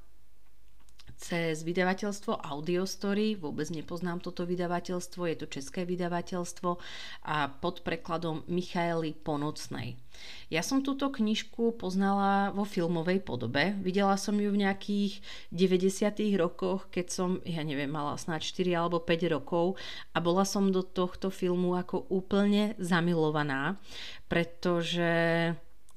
cez 1.21 1.61
vydavateľstvo 1.61 2.41
Audiostory. 2.41 3.37
Vôbec 3.37 3.69
nepoznám 3.69 4.25
toto 4.25 4.49
vydavateľstvo, 4.49 5.29
je 5.29 5.37
to 5.37 5.47
české 5.53 5.85
vydavateľstvo 5.85 6.81
a 7.29 7.37
pod 7.61 7.85
prekladom 7.85 8.43
Michaely 8.49 9.13
Ponocnej. 9.13 10.01
Ja 10.49 10.65
som 10.65 10.85
túto 10.85 11.09
knižku 11.13 11.77
poznala 11.77 12.51
vo 12.53 12.65
filmovej 12.65 13.25
podobe. 13.25 13.77
Videla 13.81 14.17
som 14.17 14.37
ju 14.37 14.51
v 14.53 14.67
nejakých 14.67 15.21
90. 15.53 16.41
rokoch, 16.41 16.89
keď 16.91 17.07
som, 17.09 17.31
ja 17.47 17.63
neviem, 17.63 17.89
mala 17.89 18.17
snáď 18.17 18.51
4 18.67 18.81
alebo 18.85 18.99
5 19.01 19.37
rokov 19.37 19.81
a 20.13 20.19
bola 20.19 20.45
som 20.49 20.73
do 20.73 20.83
tohto 20.83 21.29
filmu 21.29 21.77
ako 21.77 22.11
úplne 22.11 22.75
zamilovaná, 22.77 23.81
pretože 24.29 25.13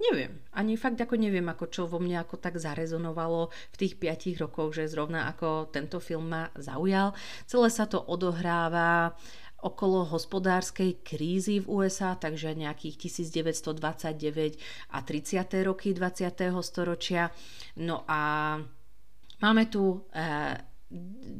Neviem, 0.03 0.43
ani 0.51 0.75
fakt 0.75 0.99
ako 0.99 1.15
neviem, 1.15 1.47
ako 1.47 1.65
čo 1.71 1.81
vo 1.87 1.95
mne 1.95 2.19
ako 2.19 2.35
tak 2.35 2.59
zarezonovalo 2.59 3.47
v 3.71 3.75
tých 3.79 3.95
5 3.95 4.43
rokoch, 4.43 4.75
že 4.75 4.91
zrovna 4.91 5.31
ako 5.31 5.71
tento 5.71 6.03
film 6.03 6.27
ma 6.27 6.51
zaujal. 6.59 7.15
Celé 7.47 7.71
sa 7.71 7.87
to 7.87 8.03
odohráva 8.03 9.15
okolo 9.63 10.03
hospodárskej 10.03 11.07
krízy 11.07 11.63
v 11.63 11.87
USA, 11.87 12.19
takže 12.19 12.51
nejakých 12.51 13.07
1929 13.07 14.59
a 14.91 14.97
30. 14.99 15.39
roky 15.63 15.95
20. 15.95 16.51
storočia. 16.59 17.31
No 17.79 18.03
a 18.03 18.59
máme 19.39 19.63
tu 19.71 20.03
e, 20.11 20.19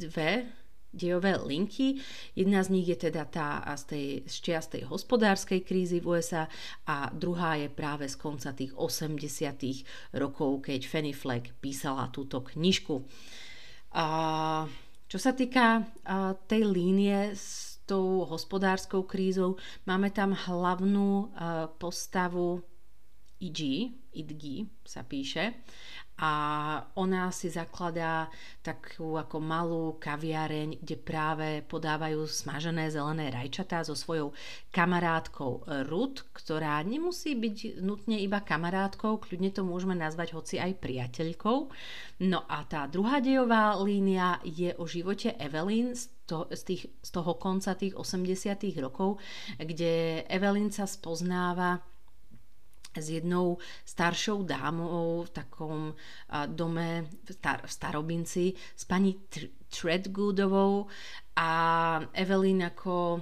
dve 0.07 0.62
dejové 0.93 1.35
linky. 1.41 1.97
Jedna 2.37 2.61
z 2.61 2.69
nich 2.69 2.87
je 2.87 3.09
teda 3.09 3.25
tá 3.25 3.65
z 3.73 3.83
tej 3.89 4.07
z 4.29 4.35
čiastej 4.45 4.85
hospodárskej 4.87 5.65
krízy 5.65 5.97
v 5.99 6.21
USA 6.21 6.45
a 6.85 7.09
druhá 7.09 7.57
je 7.57 7.67
práve 7.73 8.05
z 8.05 8.15
konca 8.15 8.53
tých 8.53 8.77
80 8.77 10.15
rokov, 10.15 10.69
keď 10.69 10.85
Fanny 10.85 11.11
Fleck 11.11 11.57
písala 11.57 12.13
túto 12.13 12.45
knižku. 12.45 13.01
A 13.97 14.05
čo 15.09 15.17
sa 15.17 15.33
týka 15.33 15.85
tej 16.47 16.65
línie 16.65 17.33
s 17.33 17.77
tou 17.83 18.23
hospodárskou 18.23 19.03
krízou, 19.03 19.59
máme 19.83 20.09
tam 20.09 20.31
hlavnú 20.31 21.35
postavu 21.77 22.63
IG, 23.43 23.91
IDG 24.15 24.71
sa 24.87 25.03
píše, 25.03 25.61
a 26.13 26.31
ona 26.93 27.33
si 27.33 27.49
zakladá 27.49 28.29
takú 28.61 29.17
ako 29.17 29.41
malú 29.41 29.97
kaviareň, 29.97 30.77
kde 30.77 30.95
práve 31.01 31.47
podávajú 31.65 32.29
smažené 32.29 32.93
zelené 32.93 33.33
rajčatá 33.33 33.81
so 33.81 33.97
svojou 33.97 34.29
kamarátkou 34.69 35.65
Ruth, 35.89 36.21
ktorá 36.37 36.77
nemusí 36.85 37.33
byť 37.33 37.81
nutne 37.81 38.21
iba 38.21 38.45
kamarátkou, 38.45 39.25
kľudne 39.25 39.49
to 39.49 39.65
môžeme 39.65 39.97
nazvať 39.97 40.37
hoci 40.37 40.61
aj 40.61 40.77
priateľkou. 40.77 41.57
No 42.29 42.39
a 42.45 42.61
tá 42.69 42.85
druhá 42.85 43.17
dejová 43.17 43.73
línia 43.81 44.37
je 44.45 44.69
o 44.77 44.85
živote 44.85 45.33
Evelyn 45.41 45.97
to, 46.29 46.45
z, 46.53 46.61
tých, 46.63 46.83
z 47.01 47.09
toho 47.09 47.35
konca 47.41 47.73
tých 47.73 47.97
80 47.97 48.53
rokov, 48.79 49.17
kde 49.57 50.23
Evelyn 50.29 50.69
sa 50.69 50.85
spoznáva 50.85 51.81
s 53.01 53.09
jednou 53.09 53.57
staršou 53.85 54.43
dámou 54.43 55.23
v 55.23 55.29
takom 55.29 55.95
dome 56.47 57.05
v, 57.23 57.29
star- 57.33 57.61
v 57.65 57.71
Starobinci 57.71 58.53
s 58.75 58.83
pani 58.85 59.15
Treadgoodovou 59.69 60.85
a 61.35 61.51
Evelyn 62.13 62.63
ako 62.63 63.21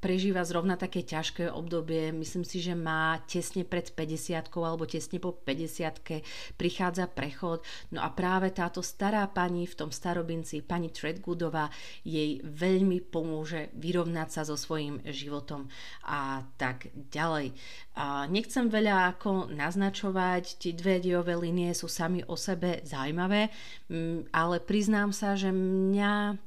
prežíva 0.00 0.44
zrovna 0.46 0.76
také 0.78 1.02
ťažké 1.02 1.50
obdobie. 1.50 2.12
Myslím 2.12 2.44
si, 2.44 2.60
že 2.62 2.76
má 2.76 3.18
tesne 3.26 3.64
pred 3.66 3.90
50 3.90 4.52
alebo 4.54 4.84
tesne 4.86 5.18
po 5.18 5.34
50 5.34 6.56
prichádza 6.60 7.10
prechod. 7.10 7.64
No 7.90 8.04
a 8.04 8.12
práve 8.12 8.52
táto 8.52 8.84
stará 8.84 9.26
pani 9.26 9.64
v 9.64 9.74
tom 9.74 9.90
starobinci, 9.90 10.62
pani 10.62 10.92
Treadgoodová, 10.92 11.72
jej 12.06 12.38
veľmi 12.44 13.02
pomôže 13.08 13.72
vyrovnať 13.74 14.28
sa 14.30 14.42
so 14.46 14.54
svojím 14.54 15.02
životom 15.08 15.66
a 16.06 16.44
tak 16.60 16.92
ďalej. 16.94 17.56
A 17.96 18.28
nechcem 18.28 18.68
veľa 18.68 19.16
ako 19.16 19.48
naznačovať, 19.50 20.60
tie 20.60 20.72
dve 20.76 21.00
diové 21.00 21.32
linie 21.34 21.72
sú 21.72 21.88
sami 21.88 22.20
o 22.28 22.36
sebe 22.36 22.84
zaujímavé, 22.84 23.48
ale 24.30 24.56
priznám 24.60 25.16
sa, 25.16 25.32
že 25.32 25.48
mňa 25.48 26.45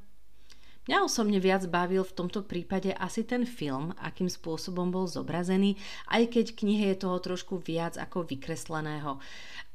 Mňa 0.88 1.04
osobne 1.04 1.36
viac 1.44 1.68
bavil 1.68 2.00
v 2.00 2.16
tomto 2.16 2.40
prípade 2.40 2.88
asi 2.96 3.20
ten 3.20 3.44
film, 3.44 3.92
akým 4.00 4.32
spôsobom 4.32 4.88
bol 4.88 5.04
zobrazený, 5.04 5.76
aj 6.08 6.32
keď 6.32 6.46
knihe 6.56 6.96
je 6.96 7.04
toho 7.04 7.20
trošku 7.20 7.60
viac 7.60 8.00
ako 8.00 8.24
vykresleného. 8.24 9.20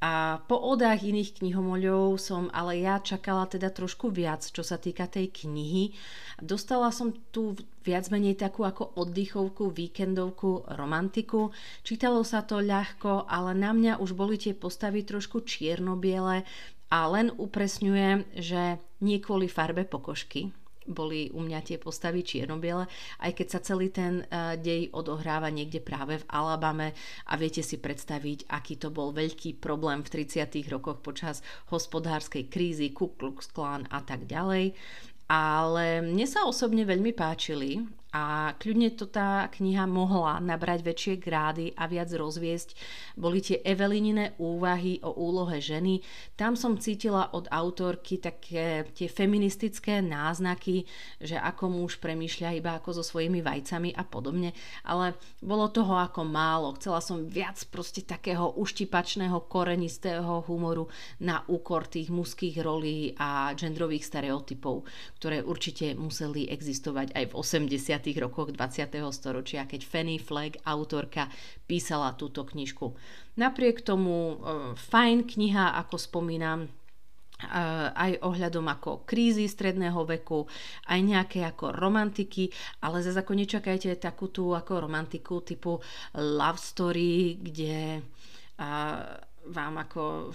A 0.02 0.42
po 0.50 0.58
odách 0.58 1.06
iných 1.06 1.40
knihomoľov 1.40 2.18
som 2.18 2.50
ale 2.50 2.82
ja 2.82 2.98
čakala 2.98 3.46
teda 3.46 3.70
trošku 3.70 4.10
viac, 4.10 4.50
čo 4.50 4.66
sa 4.66 4.82
týka 4.82 5.06
tej 5.06 5.30
knihy. 5.30 5.94
Dostala 6.42 6.90
som 6.90 7.14
tu 7.30 7.54
viac 7.86 8.10
menej 8.10 8.42
takú 8.42 8.66
ako 8.66 8.98
oddychovku, 8.98 9.70
víkendovku, 9.70 10.74
romantiku. 10.74 11.54
Čítalo 11.86 12.26
sa 12.26 12.42
to 12.42 12.66
ľahko, 12.66 13.30
ale 13.30 13.54
na 13.54 13.78
mňa 13.78 14.02
už 14.02 14.18
boli 14.18 14.42
tie 14.42 14.58
postavy 14.58 15.06
trošku 15.06 15.46
čierno-biele 15.46 16.44
a 16.90 17.00
len 17.14 17.30
upresňujem, 17.38 18.26
že 18.36 18.82
nie 19.06 19.18
kvôli 19.22 19.46
farbe 19.46 19.86
pokožky, 19.86 20.54
boli 20.86 21.34
u 21.34 21.42
mňa 21.42 21.60
tie 21.66 21.78
postavy 21.82 22.22
čiernobiele, 22.22 22.86
aj 23.22 23.32
keď 23.34 23.48
sa 23.50 23.60
celý 23.62 23.90
ten 23.90 24.24
uh, 24.26 24.56
dej 24.56 24.90
odohráva 24.94 25.50
niekde 25.50 25.82
práve 25.82 26.22
v 26.22 26.28
Alabame 26.30 26.94
a 27.30 27.34
viete 27.36 27.66
si 27.66 27.82
predstaviť, 27.82 28.50
aký 28.50 28.78
to 28.78 28.94
bol 28.94 29.12
veľký 29.12 29.58
problém 29.58 30.06
v 30.06 30.24
30. 30.26 30.46
rokoch 30.70 31.02
počas 31.02 31.42
hospodárskej 31.74 32.48
krízy, 32.48 32.94
Ku 32.94 33.18
Klux 33.18 33.50
Klan 33.50 33.90
a 33.90 34.02
tak 34.06 34.30
ďalej. 34.30 34.78
ale 35.26 36.06
mne 36.06 36.26
sa 36.30 36.46
osobne 36.46 36.86
veľmi 36.86 37.10
páčili 37.18 37.82
a 38.16 38.56
kľudne 38.56 38.96
to 38.96 39.12
tá 39.12 39.52
kniha 39.52 39.84
mohla 39.84 40.40
nabrať 40.40 40.88
väčšie 40.88 41.14
grády 41.20 41.76
a 41.76 41.84
viac 41.84 42.08
rozviesť. 42.16 42.72
Boli 43.20 43.44
tie 43.44 43.60
Evelinine 43.60 44.40
úvahy 44.40 45.04
o 45.04 45.12
úlohe 45.12 45.60
ženy. 45.60 46.00
Tam 46.40 46.56
som 46.56 46.80
cítila 46.80 47.36
od 47.36 47.52
autorky 47.52 48.24
také 48.24 48.88
tie 48.96 49.12
feministické 49.12 50.00
náznaky, 50.00 50.88
že 51.20 51.36
ako 51.36 51.68
muž 51.68 52.00
premýšľa 52.00 52.56
iba 52.56 52.80
ako 52.80 52.96
so 52.96 53.04
svojimi 53.04 53.44
vajcami 53.44 53.92
a 53.92 54.08
podobne, 54.08 54.56
ale 54.88 55.20
bolo 55.44 55.68
toho 55.68 56.00
ako 56.00 56.24
málo. 56.24 56.72
Chcela 56.80 57.04
som 57.04 57.28
viac 57.28 57.60
proste 57.68 58.00
takého 58.08 58.56
uštipačného, 58.56 59.44
korenistého 59.52 60.40
humoru 60.48 60.88
na 61.20 61.44
úkor 61.52 61.84
tých 61.92 62.08
mužských 62.16 62.64
rolí 62.64 63.12
a 63.20 63.52
genderových 63.60 64.08
stereotypov, 64.08 64.88
ktoré 65.20 65.44
určite 65.44 66.00
museli 66.00 66.48
existovať 66.48 67.12
aj 67.12 67.26
v 67.28 67.34
80 67.36 68.05
rokoch 68.14 68.54
20. 68.54 69.02
storočia, 69.10 69.66
keď 69.66 69.82
Fanny 69.82 70.22
Flagg, 70.22 70.62
autorka, 70.62 71.26
písala 71.66 72.14
túto 72.14 72.46
knižku. 72.46 72.94
Napriek 73.42 73.82
tomu 73.82 74.38
e, 74.38 74.76
fajn 74.78 75.26
kniha, 75.26 75.74
ako 75.82 75.98
spomínam, 75.98 76.68
e, 76.68 76.70
aj 77.90 78.22
ohľadom 78.22 78.70
ako 78.70 78.92
krízy 79.10 79.50
stredného 79.50 80.06
veku, 80.06 80.46
aj 80.86 81.00
nejaké 81.02 81.42
ako 81.42 81.74
romantiky, 81.74 82.54
ale 82.86 83.02
zase 83.02 83.26
ako 83.26 83.34
nečakajte 83.34 83.98
takú 83.98 84.30
tú 84.30 84.54
ako 84.54 84.86
romantiku 84.86 85.42
typu 85.42 85.82
love 86.14 86.62
story, 86.62 87.42
kde 87.42 88.06
vám 89.46 89.76
ako 89.84 90.32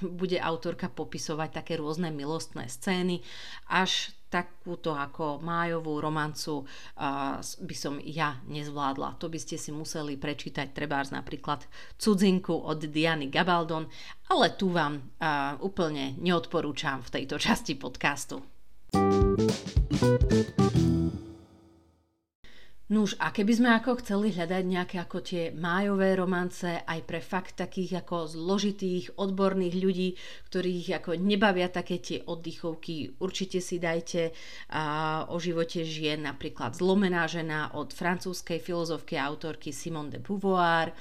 bude 0.00 0.40
autorka 0.40 0.88
popisovať 0.88 1.60
také 1.62 1.76
rôzne 1.76 2.08
milostné 2.08 2.68
scény, 2.68 3.20
až 3.68 4.15
takúto 4.26 4.92
ako 4.92 5.38
májovú 5.40 6.02
romancu 6.02 6.66
uh, 6.66 7.38
by 7.40 7.76
som 7.76 8.02
ja 8.02 8.42
nezvládla. 8.50 9.18
To 9.22 9.30
by 9.30 9.38
ste 9.38 9.56
si 9.56 9.70
museli 9.70 10.18
prečítať 10.18 10.74
trebárs 10.74 11.14
napríklad 11.14 11.64
Cudzinku 11.96 12.52
od 12.52 12.82
Diany 12.90 13.30
Gabaldon, 13.30 13.86
ale 14.30 14.46
tu 14.58 14.74
vám 14.74 14.98
uh, 14.98 15.54
úplne 15.62 16.18
neodporúčam 16.18 17.00
v 17.06 17.22
tejto 17.22 17.38
časti 17.38 17.78
podcastu. 17.78 18.42
Nuž, 22.86 23.18
a 23.18 23.34
keby 23.34 23.50
sme 23.50 23.74
ako 23.74 23.98
chceli 23.98 24.30
hľadať 24.30 24.62
nejaké 24.62 25.02
ako 25.02 25.18
tie 25.18 25.50
májové 25.50 26.14
romance 26.14 26.86
aj 26.86 27.00
pre 27.02 27.18
fakt 27.18 27.58
takých 27.58 28.06
ako 28.06 28.30
zložitých, 28.30 29.18
odborných 29.18 29.74
ľudí, 29.74 30.08
ktorých 30.46 31.02
ako 31.02 31.18
nebavia 31.18 31.66
také 31.66 31.98
tie 31.98 32.22
oddychovky, 32.22 33.18
určite 33.18 33.58
si 33.58 33.82
dajte 33.82 34.30
a, 34.70 35.26
o 35.26 35.36
živote 35.42 35.82
žien 35.82 36.22
napríklad 36.30 36.78
Zlomená 36.78 37.26
žena 37.26 37.74
od 37.74 37.90
francúzskej 37.90 38.62
filozofky 38.62 39.18
a 39.18 39.26
autorky 39.26 39.74
Simone 39.74 40.14
de 40.14 40.22
Beauvoir, 40.22 40.94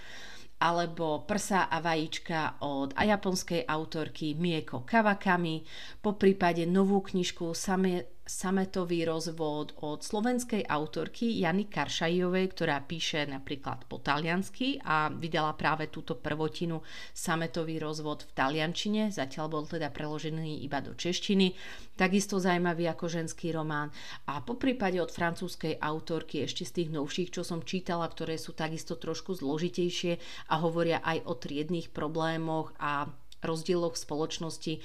alebo 0.66 1.22
Prsa 1.22 1.70
a 1.70 1.78
vajíčka 1.86 2.66
od 2.66 2.98
japonskej 2.98 3.62
autorky 3.62 4.34
Mieko 4.34 4.82
Kawakami, 4.82 5.62
po 6.02 6.18
prípade 6.18 6.66
novú 6.66 7.06
knižku 7.06 7.54
Same, 7.54 8.14
sametový 8.26 9.05
rozvod 9.05 9.78
od 9.86 10.01
slovenskej 10.01 10.65
autorky 10.65 11.30
Jany 11.45 11.69
Karšajovej, 11.69 12.57
ktorá 12.57 12.82
píše 12.82 13.30
napríklad 13.30 13.86
po 13.86 14.01
taliansky 14.01 14.82
a 14.82 15.13
vydala 15.13 15.53
práve 15.53 15.93
túto 15.93 16.17
prvotinu 16.17 16.82
sametový 17.13 17.78
rozvod 17.78 18.26
v 18.26 18.32
taliančine, 18.34 19.13
zatiaľ 19.13 19.45
bol 19.53 19.63
teda 19.69 19.93
preložený 19.93 20.65
iba 20.65 20.82
do 20.82 20.97
češtiny, 20.97 21.53
takisto 21.93 22.41
zaujímavý 22.41 22.89
ako 22.89 23.05
ženský 23.05 23.53
román. 23.53 23.93
A 24.26 24.41
po 24.41 24.57
prípade 24.57 24.97
od 24.97 25.13
francúzskej 25.13 25.78
autorky 25.78 26.49
ešte 26.49 26.65
z 26.65 26.82
tých 26.82 26.89
novších, 26.89 27.30
čo 27.30 27.45
som 27.45 27.61
čítala, 27.61 28.09
ktoré 28.09 28.41
sú 28.41 28.57
takisto 28.57 28.97
trošku 28.97 29.38
zložitejšie 29.38 30.17
a 30.49 30.65
hovoria 30.65 30.97
aj 31.05 31.30
o 31.30 31.34
triedných 31.38 31.93
problémoch 31.93 32.73
a 32.82 33.05
rozdieloch 33.44 33.98
spoločnosti 33.98 34.74
e, 34.76 34.82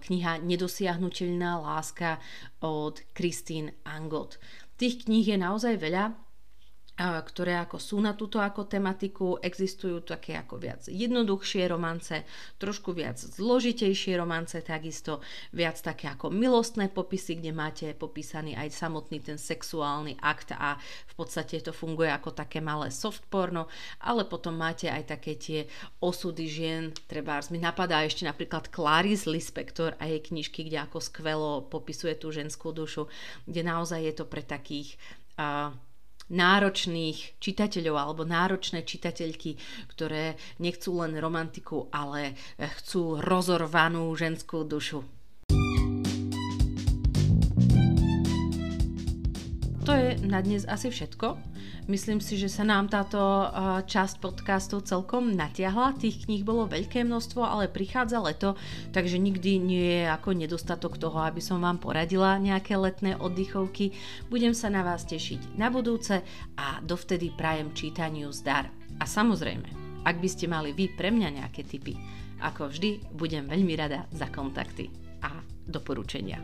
kniha 0.00 0.42
Nedosiahnutelná 0.44 1.60
láska 1.60 2.20
od 2.60 3.00
Christine 3.16 3.72
Angot. 3.84 4.36
Tých 4.80 5.04
kníh 5.04 5.28
je 5.28 5.36
naozaj 5.36 5.76
veľa, 5.76 6.16
ktoré 7.00 7.56
ako 7.56 7.80
sú 7.80 7.96
na 7.96 8.12
túto 8.12 8.36
ako 8.36 8.68
tematiku. 8.68 9.40
Existujú 9.40 10.04
také 10.04 10.36
ako 10.36 10.60
viac 10.60 10.84
jednoduchšie 10.84 11.64
romance, 11.72 12.28
trošku 12.60 12.92
viac 12.92 13.16
zložitejšie 13.16 14.20
romance, 14.20 14.60
takisto 14.60 15.24
viac 15.56 15.80
také 15.80 16.12
ako 16.12 16.28
milostné 16.28 16.92
popisy, 16.92 17.40
kde 17.40 17.56
máte 17.56 17.86
popísaný 17.96 18.52
aj 18.52 18.68
samotný 18.76 19.24
ten 19.24 19.40
sexuálny 19.40 20.20
akt 20.20 20.52
a 20.52 20.76
v 21.08 21.14
podstate 21.16 21.64
to 21.64 21.72
funguje 21.72 22.12
ako 22.12 22.36
také 22.36 22.60
malé 22.60 22.92
soft 22.92 23.24
porno, 23.32 23.72
ale 24.04 24.28
potom 24.28 24.52
máte 24.52 24.92
aj 24.92 25.16
také 25.16 25.40
tie 25.40 25.60
osudy 26.04 26.44
žien, 26.44 26.92
treba 27.08 27.40
mi 27.48 27.56
napadá 27.56 28.04
ešte 28.04 28.28
napríklad 28.28 28.68
Clarice 28.68 29.24
Lispector 29.24 29.96
a 29.96 30.04
jej 30.04 30.20
knižky, 30.20 30.68
kde 30.68 30.84
ako 30.84 31.00
skvelo 31.00 31.64
popisuje 31.64 32.12
tú 32.20 32.28
ženskú 32.28 32.76
dušu, 32.76 33.08
kde 33.48 33.64
naozaj 33.64 34.04
je 34.04 34.14
to 34.20 34.24
pre 34.28 34.44
takých 34.44 35.00
uh, 35.40 35.72
náročných 36.30 37.42
čitateľov 37.42 37.94
alebo 37.98 38.22
náročné 38.24 38.86
čitateľky, 38.86 39.58
ktoré 39.90 40.38
nechcú 40.62 41.02
len 41.02 41.18
romantiku, 41.18 41.90
ale 41.90 42.38
chcú 42.56 43.18
rozorvanú 43.20 44.08
ženskú 44.14 44.64
dušu. 44.64 45.19
To 49.88 49.96
je 49.96 50.20
na 50.28 50.44
dnes 50.44 50.68
asi 50.68 50.92
všetko. 50.92 51.40
Myslím 51.88 52.20
si, 52.20 52.36
že 52.36 52.52
sa 52.52 52.68
nám 52.68 52.92
táto 52.92 53.16
časť 53.88 54.20
podcastu 54.20 54.84
celkom 54.84 55.32
natiahla. 55.32 55.96
Tých 55.96 56.28
kníh 56.28 56.44
bolo 56.44 56.68
veľké 56.68 57.00
množstvo, 57.00 57.40
ale 57.40 57.72
prichádza 57.72 58.20
leto, 58.20 58.60
takže 58.92 59.16
nikdy 59.16 59.56
nie 59.56 60.04
je 60.04 60.12
ako 60.12 60.36
nedostatok 60.36 61.00
toho, 61.00 61.24
aby 61.24 61.40
som 61.40 61.64
vám 61.64 61.80
poradila 61.80 62.36
nejaké 62.36 62.76
letné 62.76 63.16
oddychovky. 63.16 63.96
Budem 64.28 64.52
sa 64.52 64.68
na 64.68 64.84
vás 64.84 65.08
tešiť 65.08 65.56
na 65.56 65.72
budúce 65.72 66.20
a 66.60 66.78
dovtedy 66.84 67.32
prajem 67.32 67.72
čítaniu 67.72 68.28
zdar. 68.36 68.68
A 69.00 69.08
samozrejme, 69.08 70.04
ak 70.04 70.20
by 70.20 70.28
ste 70.28 70.44
mali 70.44 70.76
vy 70.76 70.92
pre 70.92 71.08
mňa 71.08 71.40
nejaké 71.40 71.64
tipy, 71.64 71.96
ako 72.44 72.68
vždy, 72.68 73.16
budem 73.16 73.48
veľmi 73.48 73.74
rada 73.80 74.04
za 74.12 74.28
kontakty 74.28 74.92
a 75.24 75.40
doporučenia. 75.64 76.36